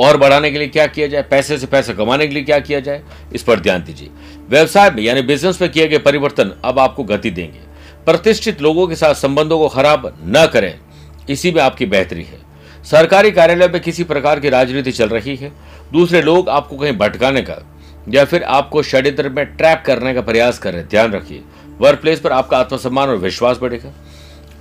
और 0.00 0.16
बढ़ाने 0.16 0.50
के 0.50 0.58
लिए 0.58 0.68
क्या 0.68 0.86
किया 0.86 1.06
जाए, 1.06 1.22
पैसे 1.22 1.58
से 1.58 1.66
पैसे 1.66 1.92
कमाने 1.94 2.26
के 2.26 2.34
लिए 2.34 2.42
क्या 2.42 2.58
किया 2.58 2.80
जाए, 2.80 3.02
इस 3.34 3.42
पर 3.42 3.60
ध्यान 3.60 3.84
दीजिए। 3.84 4.10
व्यवसाय 4.48 4.90
में, 4.90 5.02
यानी 5.02 5.22
बिज़नेस 5.22 5.60
में 5.62 5.70
किए 5.70 5.88
गए 5.88 5.98
परिवर्तन 5.98 6.52
अब 6.64 6.78
आपको 6.78 7.04
गति 7.04 7.30
देंगे। 7.30 7.60
प्रतिष्ठित 8.04 8.62
लोगों 8.62 8.86
के 8.86 8.94
साथ 8.94 9.14
संबंधों 9.14 9.58
को 9.58 9.68
खराब 9.68 10.12
न 10.26 10.46
करें, 10.52 10.74
इसी 11.30 11.52
में 11.52 11.62
आपकी 11.62 11.86
बेहतरी 11.86 12.22
है। 12.22 12.38
सरकारी 12.84 13.30
कार्यालय 13.30 13.68
में 13.68 13.80
किसी 13.80 14.04
प्रकार 14.04 14.40
की 14.40 14.48
राजनीति 14.48 14.92
चल 14.92 15.08
रही 15.08 15.36
है, 15.36 15.52
दूसरे 15.92 16.22
लोग 16.22 16.48
आपको 16.48 16.76
कहीं 16.76 16.92
भटकाने 16.92 17.42
का, 17.42 17.56
या 18.08 18.24
फिर 18.24 18.42
आपको 18.42 18.82
षड्यंत्र 18.82 19.28
में 19.28 19.44
ट्रैप 19.46 19.82
करने 19.86 20.14
का 20.14 20.20
प्रयास 20.20 20.58
कर 20.58 20.72
रहे 20.72 20.80
हैं। 20.80 20.88
ध्यान 20.88 21.12
रखिए 21.12 21.42
वर्क 21.80 22.00
प्लेस 22.00 22.20
पर 22.20 22.32
आपका 22.32 22.58
आत्मसम्मान 22.58 23.08
और 23.08 23.16
विश्वास 23.16 23.58
बढ़ेगा। 23.58 23.92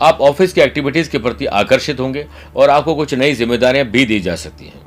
आप 0.02 0.22
ऑफ़िस 0.22 0.54
की 0.54 0.62
एक्टिविटीज़ 0.62 1.10
के 1.10 1.18
प्रति 1.18 1.46
आकर्षित 1.46 2.00
होंगे 2.00 2.26
और 2.56 2.70
आपको 2.70 2.96
कुछ 2.96 3.14
नई 3.14 3.34
जिम्मेदारियाँ 3.34 3.86
भी 3.86 4.06
दी 4.06 4.20
जा 4.20 4.36
सकती 4.36 4.66
हैं। 4.66 4.82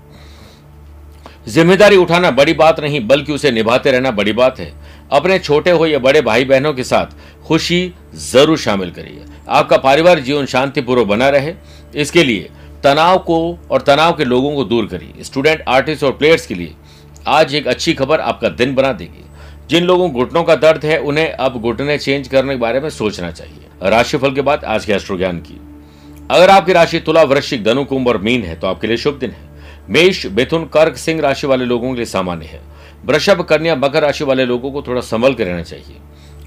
ज़िम्मेदारी 1.49 1.97
उठाना 1.97 2.31
बड़ी 2.31 2.53
बात 2.55 2.81
नहीं, 2.81 3.07
बल्कि 3.07 3.33
उसे 3.33 3.51
निभाते 3.51 3.90
रहना 3.90 4.11
बड़ी 4.11 4.33
बात 4.33 4.59
है। 4.61 4.73
अपने 5.12 5.38
छोटे 5.38 5.71
हो 5.71 5.87
या 5.87 5.99
बड़े 5.99 6.21
भाई 6.21 6.45
बहनों 6.45 6.73
के 6.75 6.85
साथ 6.85 7.16
खुशी 7.47 7.92
ज़रूर 8.14 8.59
शामिल 8.59 8.90
करिए। 8.90 9.25
आपका 9.49 9.77
पारिवारिक 9.77 10.25
जीवन 10.25 10.47
शांतिपूर्वक 10.47 11.07
बना 11.07 11.29
रहे। 11.29 11.55
इसके 11.95 12.25
लिए 12.25 12.49
तनाव 12.85 13.19
को 13.19 13.38
और 13.71 13.83
तनाव 13.83 14.12
के 14.12 14.25
लोगों 14.25 14.55
को 14.55 14.64
दूर 14.64 14.87
करिए। 14.87 15.25
स्टूडेंट, 15.25 15.62
आर्टिस्ट 15.69 16.05
और 16.05 16.12
प्लेयर्स 16.12 16.47
के 16.47 16.55
लिए 16.55 16.75
आज 17.29 17.55
एक 17.55 17.66
अच्छी 17.66 17.95
खबर 17.95 18.21
आपका 18.21 18.49
दिन 18.49 18.75
बना 18.75 18.92
देगी। 18.92 19.25
जिन 19.71 19.85
लोगों 19.85 20.11
घुटनों 20.11 20.42
का 20.45 20.55
दर्द 20.57 20.85
है, 20.85 20.99
उन्हें 20.99 21.31
अब 21.31 21.61
घुटने 21.61 21.99
चेंज 21.99 22.29
करने 22.29 22.55
के 22.55 22.61
बारे 22.61 22.81
में 22.81 22.90
सोचना 22.90 23.31
चाहिए। 23.31 23.65
राशिफल 23.82 24.34
के 24.34 24.42
बाद 24.42 24.64
आज 24.64 24.84
के 24.84 24.92
अष्ट्रो 24.92 25.16
ज्ञान 25.18 25.38
की। 25.38 25.60
अगर 26.30 26.50
आपकी 26.50 26.72
राशि 26.72 27.00
तुला, 27.00 27.22
वृश्चिक 27.22 27.64
धनु 27.64 27.84
कुंभ 27.84 28.08
और 28.08 28.18
मीन 28.18 28.42
है 28.42 28.54
तो 28.54 28.66
आपके 28.66 28.86
लिए 28.86 28.96
शुभ 28.96 29.18
दिन 29.18 29.30
है। 29.30 29.44
मेष, 29.90 30.24
मिथुन, 30.26 30.64
कर्क, 30.64 30.96
सिंह 30.96 31.20
राशि 31.20 31.46
वाले 31.46 31.64
लोगों 31.64 31.90
के 31.90 31.96
लिए 31.96 32.04
सामान्य 32.04 32.46
है। 32.46 32.60
वृषभ, 33.04 33.42
कन्या, 33.42 33.74
मकर 33.76 34.02
राशि 34.02 34.24
वाले 34.24 34.44
लोगों 34.44 34.70
को 34.70 34.82
थोड़ा 34.82 35.00
संभल 35.00 35.34
के 35.34 35.44
रहना 35.44 35.62
चाहिए। 35.62 35.96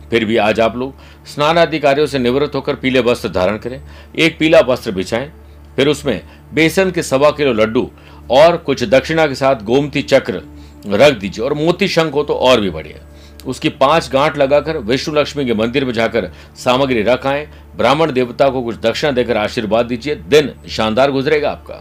फिर 0.09 0.25
भी 0.25 0.37
आज 0.37 0.59
आप 0.59 0.75
लोग 0.77 0.93
स्नान 1.27 1.57
आदि 1.57 1.79
कार्यों 1.79 2.05
से 2.05 2.19
निवृत्त 2.19 2.55
होकर 2.55 2.75
पीले 2.75 2.99
वस्त्र 2.99 3.29
धारण 3.29 3.57
करें, 3.57 3.81
एक 4.15 4.37
पीला 4.39 4.59
वस्त्र 4.59 4.91
बिछाएँ, 4.91 5.31
फिर 5.75 5.87
उसमें 5.87 6.21
बेसन 6.53 6.91
के 6.91 7.03
सवा 7.03 7.29
किलो 7.31 7.53
लड्डू 7.53 7.89
और 8.31 8.57
कुछ 8.57 8.83
दक्षिणा 8.83 9.27
के 9.27 9.35
साथ 9.35 9.63
गोमती 9.63 10.01
चक्र 10.01 10.41
रख 10.87 11.13
दीजिए 11.13 11.45
और 11.45 11.53
मोती 11.53 11.87
शंख 11.87 12.13
हो 12.13 12.23
तो 12.23 12.33
और 12.33 12.61
भी 12.61 12.69
बढ़िया। 12.69 13.05
उसकी 13.45 13.69
पाँच 13.69 14.09
गांठ 14.13 14.37
लगाकर 14.37 14.77
विष्णु 14.77 15.15
लक्ष्मी 15.15 15.45
के 15.45 15.53
मंदिर 15.53 15.85
में 15.85 15.93
जाकर 15.93 16.31
सामग्री 16.55 17.01
रख 17.01 17.27
आए। 17.27 17.49
ब्राह्मण 17.77 18.11
देवता 18.11 18.49
को 18.49 18.61
कुछ 18.61 18.79
दक्षिणा 18.79 19.11
देकर 19.11 19.37
आशीर्वाद 19.37 19.85
दीजिए। 19.85 20.15
दिन 20.15 20.53
शानदार 20.69 21.11
गुजरेगा 21.11 21.51
आपका। 21.51 21.75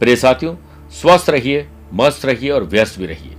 प्रिय 0.00 0.16
साथियों, 0.16 0.54
स्वस्थ 0.90 1.30
रहिए, 1.30 1.68
मस्त 1.94 2.26
रहिए 2.26 2.50
और 2.50 2.64
व्यस्त 2.64 2.98
भी 2.98 3.06
रहिए। 3.06 3.36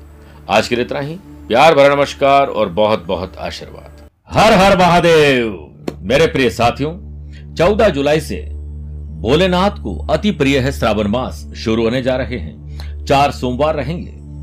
आज 0.50 0.68
के 0.68 0.76
लिए 0.76 0.86
इतना 0.86 1.00
ही। 1.00 1.16
प्यार 1.48 1.76
भरा 1.76 1.96
नमस्कार 1.96 2.48
और 2.48 2.70
बहुत 2.70 3.04
बहुत 3.06 3.38
आशीर्वाद। 3.38 4.10
हर 4.30 4.54
हर 4.54 4.78
महादेव। 4.78 5.68
मेरे 6.00 6.28
प्रिय 6.28 6.50
साथियों, 6.50 7.12
चौदह 7.56 7.90
जुलाई 7.90 8.20
से 8.20 8.42
भोलेनाथ 9.20 9.72
को 9.72 10.08
अति 10.08 10.32
प्रिय 10.32 10.60
है 10.60 10.72
श्रावण 10.72 11.08
मास। 11.08 11.54
शुरू 11.58 11.84
होने 11.84 12.02
जा 12.02 12.16
रहे 12.16 12.38
हैं। 12.38 12.62
चार 13.06 13.32
सोमवार 13.32 13.76
रहेंगे। 13.76 14.21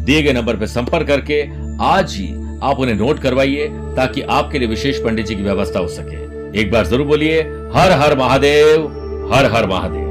दिए 0.00 0.22
गए 0.22 0.32
नंबर 0.32 0.56
पर 0.56 0.66
संपर्क 0.66 1.06
करके 1.06 1.42
आज 1.84 2.14
ही 2.16 2.28
आप 2.62 2.80
उन्हें 2.80 2.94
नोट 2.96 3.18
करवाइए 3.18 3.68
ताकि 3.96 4.22
आपके 4.30 4.58
लिए 4.58 4.68
विशेष 4.68 5.02
पंडित 5.04 5.26
जी 5.26 5.34
की 5.34 5.42
व्यवस्था 5.42 5.78
हो 5.78 5.88
सके। 5.88 6.60
एक 6.60 6.70
बार 6.72 6.86
ज़रूर 6.86 7.06
बोलिए, 7.06 7.40
हर 7.74 7.92
हर 7.92 8.16
महादेव, 8.18 8.86
हर 9.34 9.52
हर 9.52 9.66
महादेव। 9.66 10.09